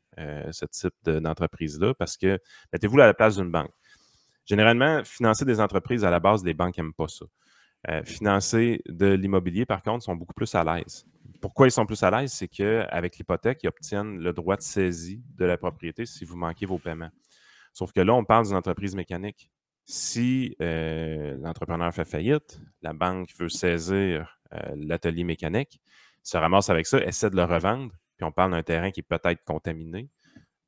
[0.52, 2.40] ce type d'entreprise-là, parce que
[2.74, 3.72] mettez-vous à la place d'une banque.
[4.46, 7.26] Généralement, financer des entreprises à la base, les banques n'aiment pas ça.
[7.90, 11.06] Euh, financer de l'immobilier, par contre, sont beaucoup plus à l'aise.
[11.42, 12.32] Pourquoi ils sont plus à l'aise?
[12.32, 16.66] C'est qu'avec l'hypothèque, ils obtiennent le droit de saisie de la propriété si vous manquez
[16.66, 17.10] vos paiements.
[17.74, 19.50] Sauf que là, on parle d'une entreprise mécanique.
[19.86, 25.82] Si euh, l'entrepreneur fait faillite, la banque veut saisir euh, l'atelier mécanique,
[26.22, 29.04] se ramasse avec ça, essaie de le revendre, puis on parle d'un terrain qui est
[29.04, 30.08] peut-être contaminé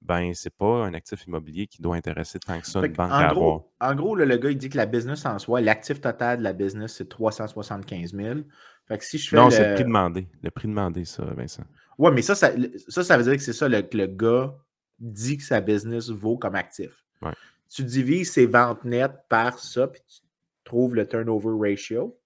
[0.01, 3.16] ben, c'est pas un actif immobilier qui doit intéresser tant que ça une banque en
[3.16, 3.91] à gros, avoir.
[3.91, 6.51] En gros, le, gars, il dit que la business en soi, l'actif total de la
[6.51, 8.39] business, c'est 375 000.
[8.88, 10.28] Fait que si je fais non, c'est le prix demandé.
[10.41, 11.64] Le prix demandé, ça, Vincent.
[11.97, 12.51] Ouais, mais ça, ça,
[12.89, 14.54] ça, veut dire que c'est ça, le, le gars
[14.99, 17.06] dit que sa business vaut comme actif.
[17.22, 17.32] Ouais.
[17.70, 20.20] Tu divises ses ventes nettes par ça, puis tu
[20.66, 22.20] trouves le turnover ratio.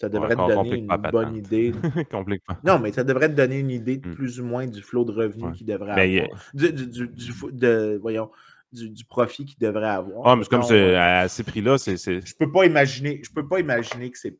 [0.00, 1.72] Ça devrait te donner une bonne idée.
[2.64, 4.14] Non, mais ça devrait te donner une idée de mmh.
[4.14, 6.50] plus ou moins du flot de revenus qu'il devrait avoir.
[6.52, 8.30] Du, du, du, de, voyons,
[8.72, 10.26] du, profit qu'il devrait avoir.
[10.26, 11.96] Ah, mais comme c'est à ces prix-là, c'est.
[11.96, 13.20] Je peux pas imaginer.
[13.24, 14.36] Je peux pas imaginer que c'est.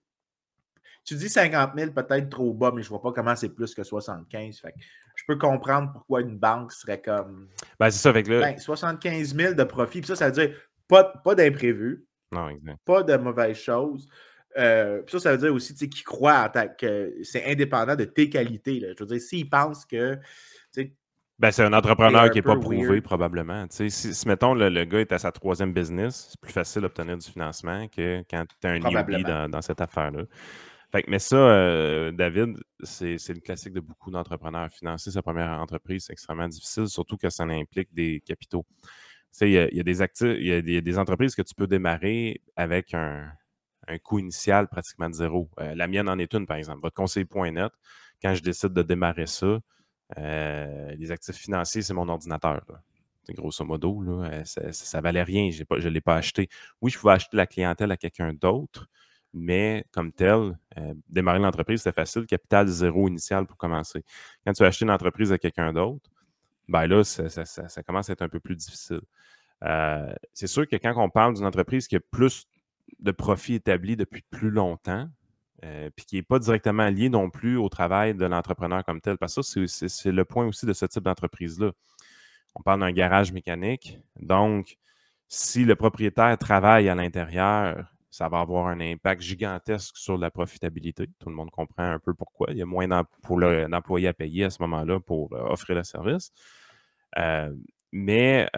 [1.04, 3.82] Tu dis 50 000 peut-être trop bas, mais je vois pas comment c'est plus que
[3.82, 4.58] 75.
[4.58, 4.74] Fait
[5.16, 7.48] je peux comprendre pourquoi une banque serait comme.
[7.78, 8.08] Ben, c'est ça.
[8.08, 8.40] Avec le...
[8.40, 10.00] Ben, 75 000 de profit.
[10.00, 10.56] Puis ça, ça veut dire
[10.88, 12.06] pas, pas d'imprévu.
[12.32, 12.78] Non, exact.
[12.84, 14.08] Pas de mauvaises choses.
[14.56, 18.80] Euh, ça, ça veut dire aussi qu'ils croient que c'est indépendant de tes qualités.
[18.80, 18.88] Là.
[18.96, 20.18] Je veux dire, s'ils pensent que.
[21.40, 23.66] Ben, c'est un entrepreneur qui n'est pas prouvé, probablement.
[23.68, 27.28] Si, si, mettons, le, gars est à sa troisième business, c'est plus facile d'obtenir du
[27.28, 30.22] financement que quand tu as un newbie dans, dans cette affaire-là.
[31.08, 34.70] mais ça, euh, David, c'est le classique de beaucoup d'entrepreneurs.
[34.70, 38.64] Financer sa première entreprise, c'est extrêmement difficile, surtout que ça implique des capitaux.
[39.40, 42.40] Il y, y, a des actifs, il y a des entreprises que tu peux démarrer
[42.54, 43.28] avec un,
[43.88, 45.48] un coût initial pratiquement zéro.
[45.60, 46.80] Euh, la mienne en est une, par exemple.
[46.82, 47.72] Votre conseiller.net,
[48.22, 49.58] quand je décide de démarrer ça,
[50.18, 52.64] euh, les actifs financiers, c'est mon ordinateur.
[53.30, 55.50] Grosso modo, là, euh, ça, ne valait rien.
[55.50, 56.48] Je ne l'ai pas acheté.
[56.80, 58.86] Oui, je pouvais acheter la clientèle à quelqu'un d'autre,
[59.32, 60.58] mais comme tel,
[61.08, 62.26] démarrer l'entreprise, c'est facile.
[62.26, 64.04] Capital zéro initial pour commencer.
[64.46, 66.10] Quand tu as acheté une entreprise à quelqu'un d'autre,
[66.68, 69.00] ben là, ça, commence à être un peu plus difficile.
[70.34, 72.46] C'est sûr que quand on parle d'une entreprise qui a plus
[73.00, 75.08] de profits établis depuis plus longtemps,
[75.64, 79.18] euh, puis qui n'est pas directement lié non plus au travail de l'entrepreneur comme tel,
[79.18, 81.72] parce que ça, c'est le point aussi de ce type d'entreprise-là.
[82.54, 84.76] On parle d'un garage mécanique, donc
[85.28, 91.08] si le propriétaire travaille à l'intérieur, ça va avoir un impact gigantesque sur la profitabilité.
[91.18, 92.46] Tout le monde comprend un peu pourquoi.
[92.52, 92.86] Il y a moins
[93.22, 96.30] pour l'employé à payer à ce moment-là pour euh, offrir le service.
[97.18, 97.52] Euh,
[97.96, 98.48] mais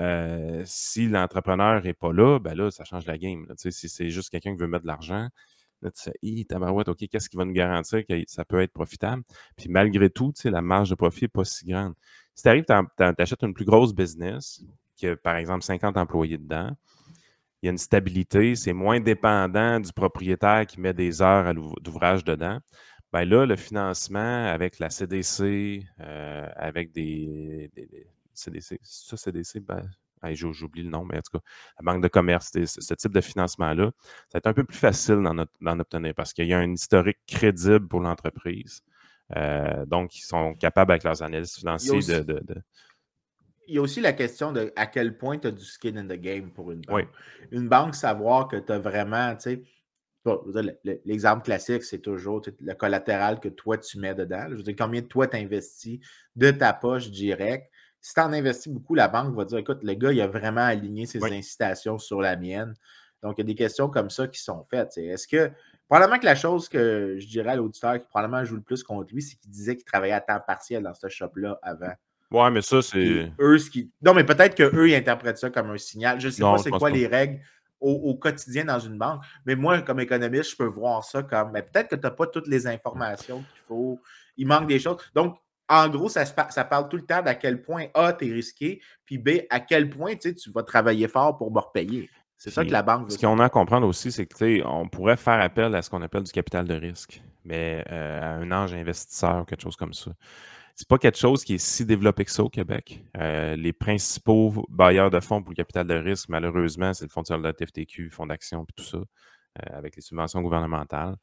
[0.65, 3.47] si l'entrepreneur n'est pas là, ben là, ça change la game.
[3.57, 5.29] Si c'est juste quelqu'un qui veut mettre de l'argent,
[5.83, 9.23] tu sais, tabarouette, OK, qu'est-ce qui va nous garantir que ça peut être profitable?
[9.59, 11.93] Puis malgré tout, la marge de profit n'est pas si grande.
[12.35, 12.73] Si tu arrives, tu
[13.19, 14.65] achètes une plus grosse business,
[14.97, 16.71] qui a par exemple 50 employés dedans,
[17.61, 22.25] il y a une stabilité, c'est moins dépendant du propriétaire qui met des heures d'ouvrage
[22.25, 22.59] dedans.
[23.13, 27.71] Bien là, le financement avec la CDC, avec des,
[28.39, 29.83] CDC, ça CDC, ben,
[30.33, 31.45] j'oublie le nom, mais en tout cas,
[31.79, 35.23] la banque de commerce, ce type de financement-là, ça va être un peu plus facile
[35.61, 38.83] d'en obtenir parce qu'il y a un historique crédible pour l'entreprise.
[39.37, 42.43] Euh, donc, ils sont capables, avec leurs analyses financiers, de,
[43.69, 46.07] il y a aussi la question de à quel point tu as du skin in
[46.07, 47.09] the game pour une banque.
[47.51, 49.63] Une banque, savoir que tu as vraiment, tu sais,
[51.05, 54.47] l'exemple classique, c'est toujours le collatéral que toi, tu mets dedans.
[54.51, 56.01] Je veux dire, combien de toi tu investis
[56.35, 57.71] de ta poche directe.
[58.07, 60.61] Si tu en investis beaucoup, la banque va dire écoute, le gars, il a vraiment
[60.61, 62.73] aligné ses incitations sur la mienne.
[63.21, 64.97] Donc, il y a des questions comme ça qui sont faites.
[64.97, 65.51] Est-ce que,
[65.89, 69.13] probablement que la chose que je dirais à l'auditeur qui probablement joue le plus contre
[69.13, 71.95] lui, c'est qu'il disait qu'il travaillait à temps partiel dans ce shop-là avant.
[72.31, 73.33] Ouais, mais ça, c'est.
[73.41, 73.91] Eux, ce qui...
[74.01, 76.21] Non, mais peut-être qu'eux, ils interprètent ça comme un signal.
[76.21, 77.41] Je ne sais pas c'est quoi les règles
[77.81, 79.23] au, quotidien dans une banque.
[79.47, 81.51] Mais moi, comme économiste, je peux voir ça comme.
[81.51, 84.01] Mais peut-être que tu n'as pas toutes les informations qu'il faut.
[84.37, 84.99] Il manque des choses.
[85.13, 88.33] Donc, en gros, ça, ça parle tout le temps d'à quel point A, tu es
[88.33, 92.09] risqué, puis B, à quel point tu vas travailler fort pour me repayer.
[92.39, 93.11] C'est ça que la banque veut.
[93.11, 96.03] Ce qu'on a à comprendre aussi, c'est que on pourrait faire appel à ce qu'on
[96.03, 99.95] appelle du capital de risque, mais euh, à un ange investisseur ou quelque chose comme
[99.95, 100.13] ça
[100.77, 103.03] c'est pas quelque chose qui est si développé que ça au Québec.
[103.17, 107.23] Euh, les principaux bailleurs de fonds pour le capital de risque, malheureusement, c'est le Fonds
[107.23, 111.17] de solidarité FTQ, Fonds d'action et tout ça, euh, avec les subventions gouvernementales.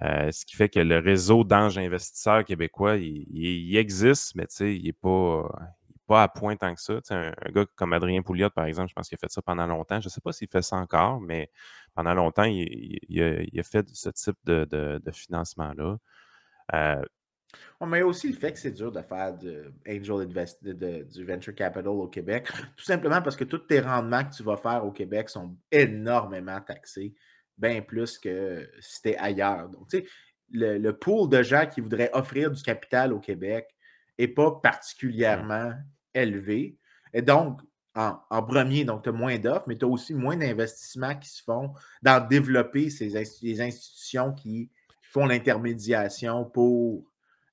[0.00, 4.92] Euh, ce qui fait que le réseau d'anges investisseurs québécois, il, existe, mais il n'est
[4.92, 5.48] pas,
[6.06, 7.00] pas à point tant que ça.
[7.10, 10.00] Un, gars comme Adrien Pouliot, par exemple, je pense qu'il a fait ça pendant longtemps.
[10.00, 11.50] Je ne sais pas s'il fait ça encore, mais
[11.94, 15.98] pendant longtemps, il, a, fait ce type de, de financement-là.
[17.80, 21.54] On mais aussi le fait que c'est dur de faire de angel invest, du venture
[21.54, 24.92] capital au Québec, tout simplement parce que tous tes rendements que tu vas faire au
[24.92, 27.14] Québec sont énormément taxés,
[27.58, 29.68] bien plus que si c'était ailleurs.
[29.68, 30.06] Donc, tu sais,
[30.50, 33.68] le, pool de gens qui voudraient offrir du capital au Québec
[34.18, 35.72] n'est pas particulièrement
[36.14, 36.76] élevé.
[37.12, 37.60] Et donc,
[37.94, 41.42] en, premier, donc tu as moins d'offres, mais tu as aussi moins d'investissements qui se
[41.42, 43.08] font dans développer ces
[43.42, 44.70] les institutions qui
[45.02, 47.04] font l'intermédiation pour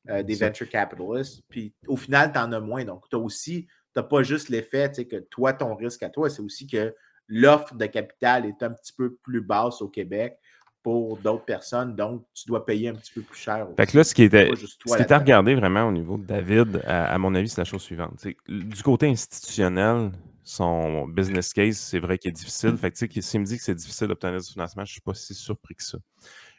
[0.09, 1.43] euh, des venture capitalists.
[1.49, 2.85] Puis au final, tu en as moins.
[2.85, 6.29] Donc, tu as aussi, tu n'as pas juste l'effet que toi, ton risque à toi,
[6.29, 6.95] c'est aussi que
[7.29, 10.37] l'offre de capital est un petit peu plus basse au Québec
[10.81, 11.95] pour d'autres personnes.
[11.95, 13.67] Donc, tu dois payer un petit peu plus cher.
[13.77, 16.25] Fait que là, ce qui était, ce qui était à regarder vraiment au niveau de
[16.25, 18.25] David, à, mon avis, c'est la chose suivante.
[18.47, 20.11] du côté institutionnel,
[20.43, 22.75] son business case, c'est vrai qu'il est difficile.
[22.77, 25.13] Fait que, s'il me dit que c'est difficile d'obtenir du financement, je ne suis pas
[25.13, 25.99] si surpris que ça.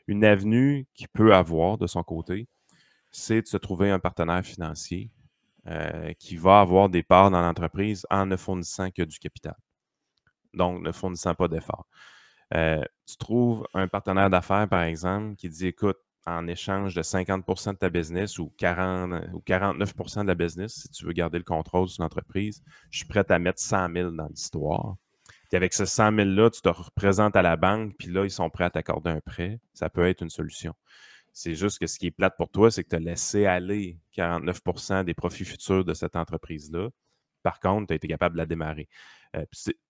[0.06, 2.46] Une avenue qu'il peut avoir de son côté,
[3.10, 5.10] c'est de se trouver un partenaire financier
[5.66, 9.56] euh, qui va avoir des parts dans l'entreprise en ne fournissant que du capital.
[10.55, 11.86] Donc, ne fournissant pas d'efforts.
[12.53, 17.78] Tu trouves un partenaire d'affaires, par exemple, qui dit écoute, en échange de 50% de
[17.78, 21.88] ta business ou, 40, ou 49% de la business, si tu veux garder le contrôle
[21.88, 24.96] sur l'entreprise, je suis prêt à mettre 100 000 dans l'histoire.
[25.48, 28.51] Puis avec ce 100 000-là, tu te représentes à la banque, puis là, ils sont
[28.51, 29.61] prêts à t'accorder un prêt.
[29.72, 30.74] Ça peut être une solution.
[31.32, 33.98] C'est juste que ce qui est plate pour toi, c'est que tu as laissé aller
[34.16, 36.90] 49% des profits futurs de cette entreprise-là.
[37.43, 38.88] Par contre, tu as été capable de la démarrer.
[39.36, 39.45] Euh,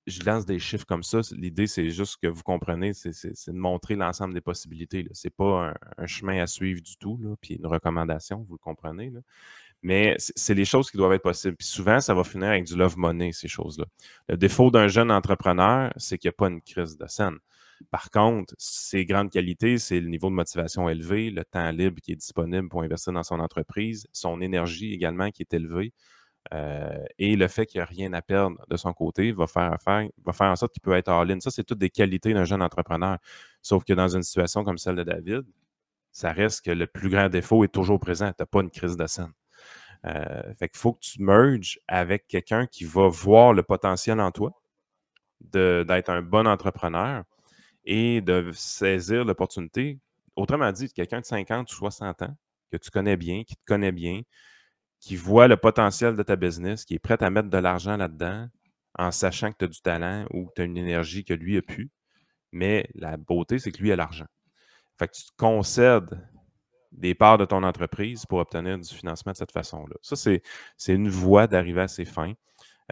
[0.07, 1.21] je lance des chiffres comme ça.
[1.33, 3.11] L'idée, c'est juste que vous comprenez, c'est
[3.51, 5.07] de montrer l'ensemble des possibilités.
[5.13, 9.13] Ce n'est pas un, chemin à suivre du tout, puis une recommandation, vous le comprenez.
[9.83, 11.57] Mais c'est les choses qui doivent être possibles.
[11.57, 13.87] Puis souvent, ça va finir avec du love money, ces choses-là.
[14.29, 17.39] Le défaut d'un jeune entrepreneur, c'est qu'il n'y a pas une crise de scène.
[17.91, 22.13] Par contre, ses grandes qualités, c'est le niveau de motivation élevé, le temps libre qui
[22.13, 25.95] est disponible pour investir dans son entreprise, son énergie également qui est élevée.
[26.53, 29.77] Euh, et le fait qu'il n'y a rien à perdre de son côté va faire,
[30.41, 31.39] en sorte qu'il peut être all-in.
[31.41, 33.19] Ça, c'est toutes des qualités d'un jeune entrepreneur.
[33.63, 35.45] Sauf que dans une situation comme celle de David,
[36.13, 38.29] ça reste que le plus grand défaut est toujours présent.
[38.29, 39.33] Tu n'as pas une crise de scène.
[40.07, 44.31] Euh, fait qu'il faut que tu merges avec quelqu'un qui va voir le potentiel en
[44.31, 44.53] toi,
[45.41, 47.25] d'être un bon entrepreneur
[47.85, 49.99] et de saisir l'opportunité.
[50.37, 52.37] Autrement dit, quelqu'un de 50 ou 60 ans
[52.71, 54.23] que tu connais bien, qui te connaît bien,
[55.01, 58.49] qui voit le potentiel de ta business, qui est prêt à mettre de l'argent là-dedans
[58.99, 61.57] en sachant que tu as du talent ou que tu as une énergie que lui
[61.57, 61.91] a pu.
[62.53, 64.27] Mais la beauté, c'est que lui a l'argent.
[64.99, 66.21] Fait que tu te concèdes
[66.93, 69.97] des parts de ton entreprise pour obtenir du financement de cette façon-là.
[70.03, 72.35] Ça, c'est une voie d'arriver à ses fins.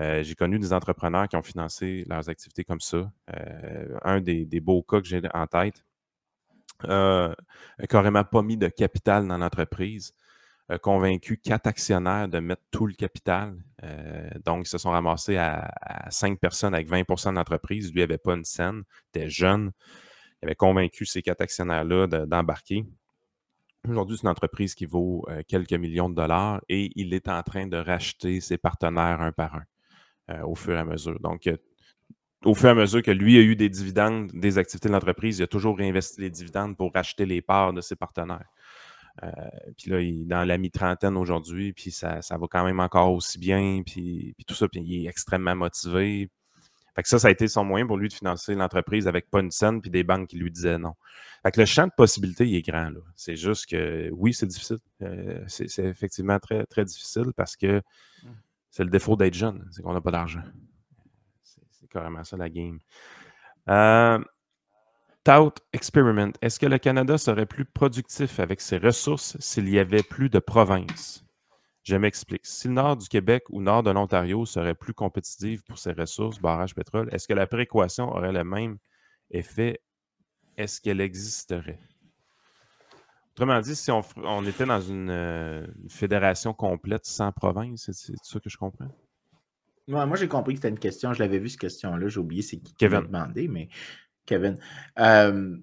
[0.01, 3.11] Euh, j'ai connu des entrepreneurs qui ont financé leurs activités comme ça.
[3.37, 5.85] Euh, un des, beaux cas que j'ai en tête,
[6.85, 7.35] euh,
[7.89, 10.15] carrément pas mis de capital dans l'entreprise,
[10.77, 13.57] convaincu quatre actionnaires de mettre tout le capital.
[13.85, 15.71] Euh, donc, ils se sont ramassés à,
[16.11, 17.01] cinq personnes avec 20
[17.31, 17.91] de l'entreprise.
[17.93, 18.83] Lui n'avait pas une scène,
[19.15, 19.73] était jeune.
[20.43, 22.85] Il avait convaincu ces quatre actionnaires-là d'embarquer.
[23.89, 27.43] Aujourd'hui, c'est une entreprise qui vaut euh, quelques millions de dollars et il est en
[27.43, 29.65] train de racheter ses partenaires un par un
[30.31, 31.19] euh, au fur et à mesure.
[31.21, 31.49] Donc,
[32.45, 35.39] au fur et à mesure que lui a eu des dividendes des activités de l'entreprise,
[35.39, 38.47] il a toujours réinvesti les dividendes pour racheter les parts de ses partenaires.
[39.23, 39.31] Euh,
[39.77, 43.39] puis là, il est dans la mi-trentaine aujourd'hui, puis ça, va quand même encore aussi
[43.39, 46.31] bien, puis, tout ça, puis il est extrêmement motivé.
[46.95, 49.41] Fait que ça, ça a été son moyen pour lui de financer l'entreprise avec pas
[49.41, 50.95] une scène, puis des banques qui lui disaient non.
[51.43, 52.91] Fait que le champ de possibilités, il est grand.
[52.91, 53.01] Là.
[53.15, 54.79] C'est juste que, oui, c'est difficile.
[55.03, 58.29] Euh, c'est, effectivement très, très difficile parce que mmh.
[58.71, 60.43] c'est le défaut d'être jeune, c'est qu'on n'a pas d'argent.
[61.45, 62.81] C'est, carrément ça la game.
[63.69, 64.19] Euh,
[65.25, 66.33] Tout Experiment.
[66.41, 70.39] Est-ce que le Canada serait plus productif avec ses ressources s'il y avait plus de
[70.39, 71.25] provinces?
[71.83, 72.45] Je m'explique.
[72.45, 75.93] Si le nord du Québec ou le nord de l'Ontario serait plus compétitif pour ses
[75.93, 78.79] ressources, barrage pétrole, est-ce que la prééquation aurait le même
[79.31, 79.81] effet?
[80.57, 81.79] Est-ce qu'elle existerait?
[83.33, 88.51] Autrement dit, si on, était dans euh, une, fédération complète sans province, c'est ça que
[88.51, 88.91] je comprends?
[89.87, 91.13] moi, j'ai compris que c'était une question.
[91.13, 92.09] Je l'avais vu, cette question-là.
[92.09, 93.69] J'ai oublié c'est qui m'a demandé, mais
[94.29, 94.59] Kevin.
[94.99, 95.57] Euh,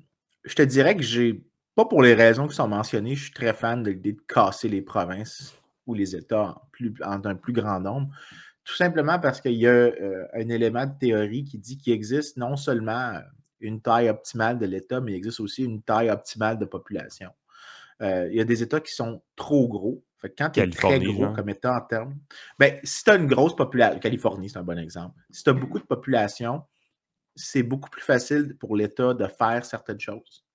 [0.44, 1.46] je te dirais que j'ai,
[1.76, 4.68] pas pour les raisons qui sont mentionnées, je suis très fan de l'idée de casser
[4.68, 5.56] les provinces
[5.86, 6.62] ou les États
[7.04, 8.10] en, un plus grand nombre.
[8.64, 12.38] Tout simplement parce qu'il y a euh, un élément de théorie qui dit qu'il existe
[12.38, 13.20] non seulement
[13.60, 17.30] une taille optimale de l'État, mais il existe aussi une taille optimale de population.
[18.02, 20.04] Euh, il y a des États qui sont trop gros.
[20.38, 22.18] quand tu es très gros comme État en termes.
[22.58, 25.16] Ben, si tu as une grosse population, Californie, c'est un bon exemple.
[25.30, 26.64] Si tu as beaucoup de population,
[27.36, 30.46] c'est beaucoup plus facile pour l'État de faire certaines choses.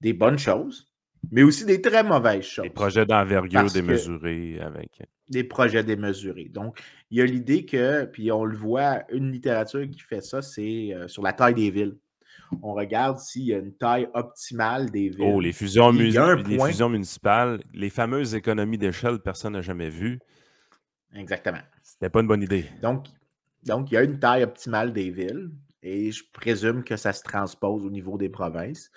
[0.00, 0.92] Des bonnes choses,
[1.30, 2.64] mais aussi des très mauvaises choses.
[2.64, 5.02] Des projets d'envergure démesurés avec.
[5.28, 6.48] Des projets démesurés.
[6.48, 10.40] Donc, il y a l'idée que, puis on le voit, une littérature qui fait ça,
[10.40, 11.96] c'est euh, sur la taille des villes.
[12.62, 15.32] On regarde s'il y a une taille optimale des villes.
[15.34, 20.18] Oh, les fusions, les fusions municipales, les fameuses économies d'échelle, personne n'a jamais vu.
[21.14, 21.60] Exactement.
[21.82, 22.64] C'était pas une bonne idée.
[22.80, 23.08] Donc,
[23.64, 25.50] donc, il y a une taille optimale des villes
[25.82, 28.90] et je présume que ça se transpose au niveau des provinces.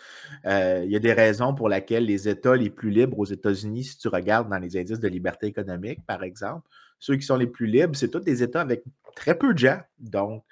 [0.45, 3.83] Euh, il y a des raisons pour lesquelles les États les plus libres aux États-Unis,
[3.83, 6.67] si tu regardes dans les indices de liberté économique, par exemple,
[6.99, 8.83] ceux qui sont les plus libres, c'est tous des États avec
[9.15, 9.81] très peu de gens.
[9.99, 10.43] Donc,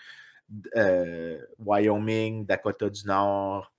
[0.75, 3.71] euh, Wyoming, Dakota du Nord,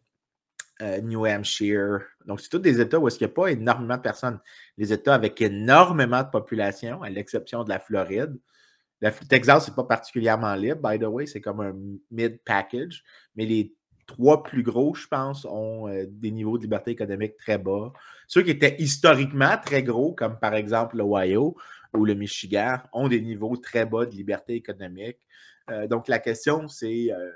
[0.83, 2.01] euh, New Hampshire.
[2.27, 4.39] Donc, c'est tous des États où il n'y a pas énormément de personnes.
[4.79, 8.37] Les États avec énormément de population, à l'exception de la Floride,
[9.01, 11.75] le Texas, c'est pas particulièrement libre, by the way, c'est comme un
[12.11, 13.03] mid-package,
[13.35, 13.75] mais les
[14.07, 17.93] trois plus gros, je pense, ont euh, des niveaux de liberté économique très bas.
[18.27, 21.57] Ceux qui étaient historiquement très gros, comme par exemple l'Ohio
[21.95, 25.19] ou le Michigan, ont des niveaux très bas de liberté économique.
[25.71, 27.31] Euh, donc, la question, c'est euh,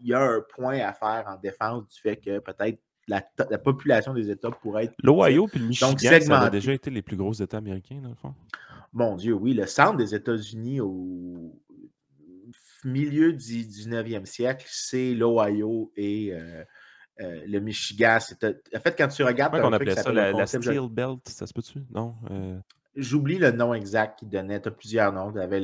[0.00, 2.78] il y a un point à faire en défense du fait que peut-être
[3.08, 3.22] la,
[3.58, 4.94] population des États pourrait être.
[5.02, 8.14] L'Ohio et le Michigan, ça a déjà été les plus gros États américains, dans le
[8.16, 8.34] fond?
[8.96, 11.52] Mon Dieu, oui, le centre des États-Unis au
[12.82, 16.64] milieu du 19e siècle, c'est l'Ohio et euh,
[17.20, 18.16] euh, le Michigan.
[18.16, 19.52] En fait, quand tu regardes.
[19.52, 21.80] Comment on appelait ça la, Steel Belt, ça se peut-tu?
[21.94, 22.14] Non?
[22.30, 22.58] Euh.
[22.96, 24.62] J'oublie le nom exact qu'il donnait.
[24.62, 25.30] Tu as plusieurs noms.
[25.30, 25.60] Tu avais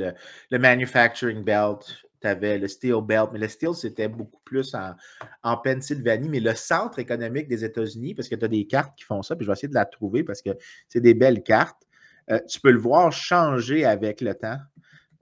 [0.51, 4.95] le, Manufacturing Belt, tu avais le Steel Belt, mais le Steel, c'était beaucoup plus en,
[5.43, 6.29] en, Pennsylvanie.
[6.29, 9.37] Mais le centre économique des États-Unis, parce que tu as des cartes qui font ça,
[9.37, 10.51] puis je vais essayer de la trouver parce que
[10.87, 11.83] c'est des belles cartes.
[12.31, 14.59] Euh, tu peux le voir changer avec le temps.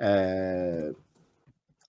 [0.02, 0.92] Euh,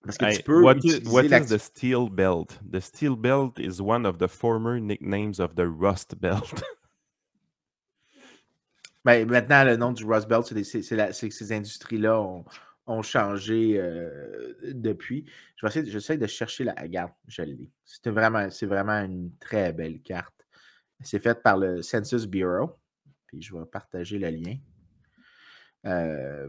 [0.04, 0.62] parce que tu peux.
[0.62, 2.58] What, is, what is the steel belt?
[2.70, 6.62] The steel belt is one of the former nicknames of the rust belt.
[9.04, 12.20] Ben, maintenant, le nom du Rust Belt, c'est que ces industries-là
[12.86, 15.24] ont, changé euh, depuis.
[15.56, 17.14] Je vais essayer, j'essaie de chercher la carte.
[17.26, 17.70] Je l'ai.
[17.84, 20.46] C'est vraiment, vraiment une très belle carte.
[21.00, 22.78] C'est faite par le Census Bureau.
[23.26, 24.56] Puis je vais partager le lien.
[25.86, 26.48] Euh,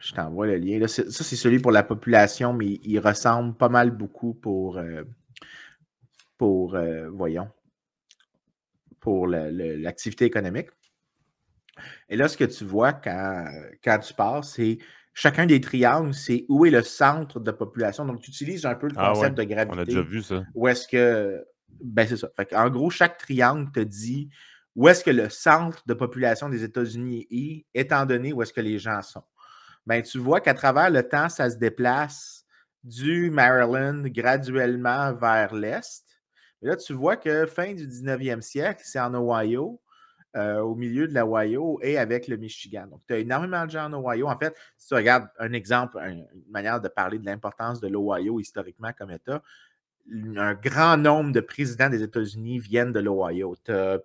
[0.00, 0.86] Je t'envoie le lien.
[0.86, 5.02] ça, c'est celui pour la population, mais il ressemble pas mal beaucoup pour, euh,
[6.36, 7.48] pour euh, voyons,
[9.00, 10.68] pour l'activité économique.
[12.08, 13.46] Et là, ce que tu vois quand,
[13.82, 14.78] quand tu passes, c'est
[15.14, 18.04] chacun des triangles, c'est où est le centre de population.
[18.04, 19.74] Donc, tu utilises un peu le ah concept de gravité.
[19.74, 20.44] On a déjà vu ça.
[20.54, 21.44] Où est-ce que.
[21.82, 22.28] Ben, c'est ça.
[22.52, 24.30] en gros, chaque triangle te dit
[24.76, 28.60] où est-ce que le centre de population des États-Unis est, étant donné où est-ce que
[28.60, 29.22] les gens sont.
[29.86, 32.44] Ben, tu vois qu'à travers le temps, ça se déplace
[32.82, 36.04] du Maryland graduellement vers l'Est.
[36.62, 39.80] Là, tu vois que fin du 19e siècle, c'est en Ohio,
[40.36, 42.86] euh, au milieu de l'Ohio et avec le Michigan.
[42.88, 44.26] Donc, tu as énormément de gens en Ohio.
[44.26, 48.40] En fait, si tu regardes un exemple, une manière de parler de l'importance de l'Ohio
[48.40, 49.42] historiquement comme État,
[50.12, 53.54] un grand nombre de présidents des États-Unis viennent de l'Ohio.
[53.64, 54.00] Tu as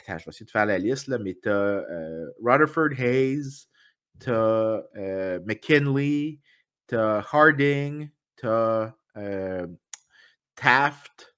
[0.00, 3.68] Attends, je vais essayer de faire la liste, là, mais tu as euh, Rutherford Hayes,
[4.20, 6.40] tu as euh, McKinley,
[6.88, 8.94] tu as Harding, tu as
[10.56, 11.36] Taft,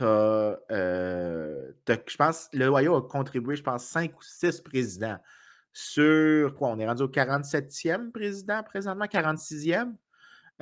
[0.00, 5.18] euh, je pense, le Ohio a contribué, je pense, cinq ou six présidents.
[5.72, 6.68] Sur quoi?
[6.68, 9.94] On est rendu au 47e président présentement, 46e.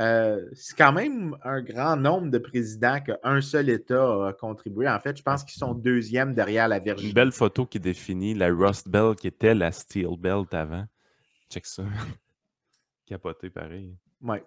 [0.00, 4.88] Euh, c'est quand même un grand nombre de présidents qu'un seul État a contribué.
[4.88, 7.10] En fait, je pense qu'ils sont deuxième derrière la Virginie.
[7.10, 10.84] Une belle photo qui définit la Rust Belt qui était la Steel Belt avant.
[11.48, 11.84] Check ça.
[13.06, 13.96] Capoté pareil.
[14.20, 14.42] Ouais.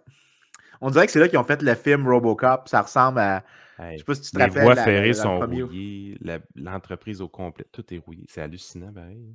[0.82, 2.68] On dirait que c'est là qu'ils ont fait le film Robocop.
[2.68, 3.43] Ça ressemble à.
[3.80, 6.18] je sais pas si tu te les voies ferrées sont rouillées,
[6.56, 8.26] l'entreprise au complet, tout est rouillé.
[8.28, 9.34] C'est hallucinant, pareil.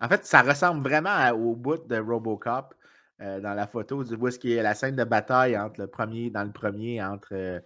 [0.00, 2.74] En fait, ça ressemble vraiment au bout de Robocop
[3.20, 4.02] euh, dans la photo.
[4.02, 7.00] Tu vois ce qui est la scène de bataille entre le premier, dans le premier,
[7.00, 7.60] entre euh,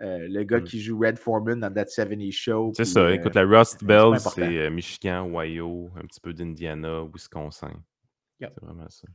[0.00, 0.64] euh, le gars hmm.
[0.64, 2.72] qui joue Red Foreman dans That 70 Show.
[2.74, 3.12] C'est ça.
[3.12, 7.74] Écoute, la Rust Belt, c'est Michigan, Ohio, un petit peu d'Indiana, Wisconsin.
[8.40, 9.06] C'est vraiment ça.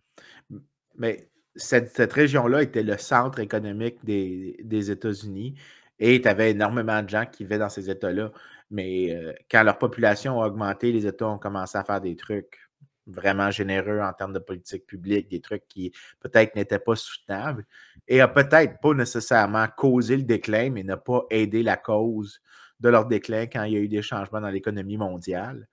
[0.95, 5.55] Mais cette, région-là était le centre économique des, États-Unis
[5.97, 8.31] et tu avais énormément de gens qui vivaient dans ces États-là.
[8.69, 12.62] Mais quand leur population a augmenté, les États ont commencé à faire des trucs
[13.07, 17.65] vraiment généreux en termes de politique publique, des trucs qui peut-être n'étaient pas soutenables
[18.07, 22.41] et a peut-être pas nécessairement causé le déclin, mais n'a pas aidé la cause
[22.79, 25.67] de leur déclin quand il y a eu des changements dans l'économie mondiale.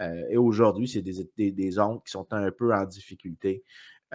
[0.00, 3.62] Euh, et aujourd'hui, c'est des, des, qui sont un peu en difficulté.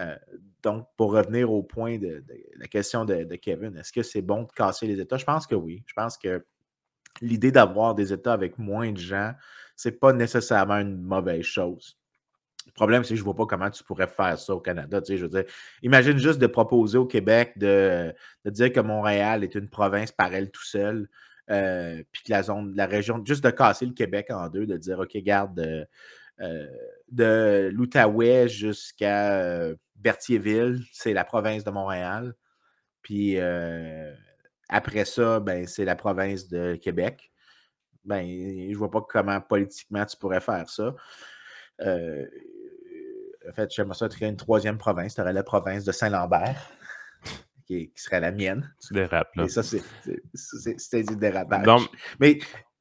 [0.00, 0.16] Euh,
[0.62, 2.24] donc, pour revenir au point de,
[2.56, 5.16] la question de, Kevin, est-ce que c'est bon de casser les États?
[5.16, 5.82] Je pense que oui.
[5.86, 6.44] Je pense que
[7.20, 9.32] l'idée d'avoir des États avec moins de gens,
[9.76, 11.98] ce n'est pas nécessairement une mauvaise chose.
[12.66, 15.00] Le problème, c'est que je ne vois pas comment tu pourrais faire ça au Canada.
[15.06, 15.44] je veux dire,
[15.82, 18.14] imagine juste de proposer au Québec de,
[18.46, 21.08] dire que Montréal est une province par elle tout seul,
[21.50, 24.76] euh, puis que la zone, la région, juste de casser le Québec en deux, de
[24.76, 25.86] dire OK, garde,
[26.40, 26.66] euh,
[27.10, 32.34] de l'Outaouais jusqu'à euh, Berthierville, c'est la province de Montréal.
[33.02, 34.12] Puis euh,
[34.68, 37.30] après ça, ben, c'est la province de Québec.
[38.04, 40.94] Ben, je ne vois pas comment politiquement tu pourrais faire ça.
[41.82, 45.14] En fait, j'aimerais ça créer une troisième province.
[45.14, 46.70] Tu aurais la province de Saint-Lambert,
[47.66, 48.72] qui, serait la mienne.
[48.86, 49.44] Tu dérapes, là.
[49.44, 51.66] Et ça, c'est du dérapage.
[52.20, 52.38] Mais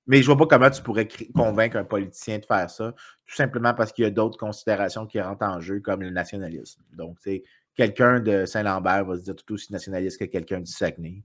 [0.08, 3.36] mais je ne vois pas comment tu pourrais convaincre un politicien de faire ça, tout
[3.36, 6.82] simplement parce qu'il y a d'autres considérations qui rentrent en jeu, comme le nationalisme.
[6.94, 7.18] Donc,
[7.76, 11.24] quelqu'un de Saint-Lambert va se dire tout aussi nationaliste que quelqu'un du Saguenay.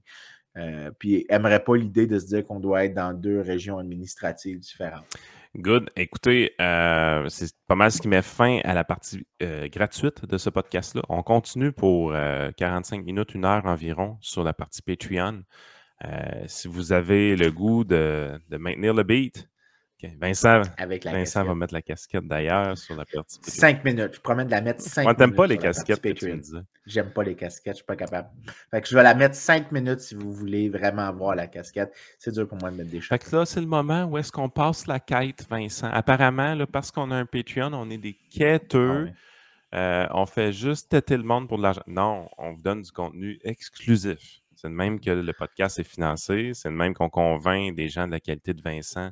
[0.57, 4.59] Euh, puis n'aimerait pas l'idée de se dire qu'on doit être dans deux régions administratives
[4.59, 5.05] différentes.
[5.55, 5.89] Good.
[5.95, 10.37] Écoutez, euh, c'est pas mal ce qui met fin à la partie euh, gratuite de
[10.37, 11.01] ce podcast-là.
[11.09, 12.13] On continue pour
[12.57, 15.43] 45 minutes, une heure environ sur la partie Patreon.
[16.05, 19.49] Euh, si vous avez le goût de, maintenir le beat,
[20.19, 20.61] Vincent,
[21.05, 23.39] Vincent va mettre la casquette d'ailleurs sur la partie.
[23.41, 24.13] Cinq minutes.
[24.13, 25.17] Je promets de la mettre cinq minutes.
[25.17, 26.01] t'aimes pas les casquettes
[26.85, 28.29] J'aime pas les casquettes, je suis pas capable.
[28.69, 31.91] Fait que je vais la mettre cinq minutes si vous voulez vraiment voir la casquette.
[32.19, 33.09] C'est dur pour moi de mettre des choses.
[33.09, 35.89] Fait que là, c'est le moment où est-ce qu'on passe la quête, Vincent.
[35.91, 39.09] Apparemment, là, parce qu'on a un Patreon, on est des quêteux.
[39.09, 39.13] Ah
[39.75, 41.81] euh, on fait juste têter le monde pour de l'argent.
[41.87, 44.41] Non, on vous donne du contenu exclusif.
[44.55, 46.51] C'est de même que le podcast est financé.
[46.53, 49.11] C'est de même qu'on convainc des gens de la qualité de Vincent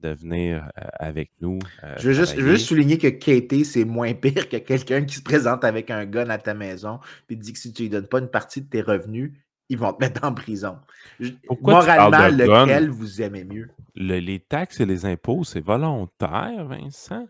[0.00, 1.58] de venir euh, avec nous.
[1.82, 5.64] Euh, je, veux juste, souligner que Katie, c'est moins pire que quelqu'un qui se présente
[5.64, 8.28] avec un gun à ta maison et dit que si tu lui donnes pas une
[8.28, 9.32] partie de tes revenus,
[9.68, 10.78] ils vont te mettre en prison.
[11.60, 13.68] Moralement, lequel vous aimez mieux?
[13.94, 17.26] les taxes et les impôts, c'est volontaire, Vincent.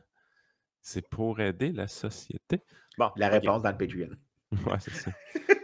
[0.83, 2.63] C'est pour aider la société.
[2.97, 4.11] Bon, la réponse dans le Patreon.
[4.67, 5.11] Ouais, c'est ça.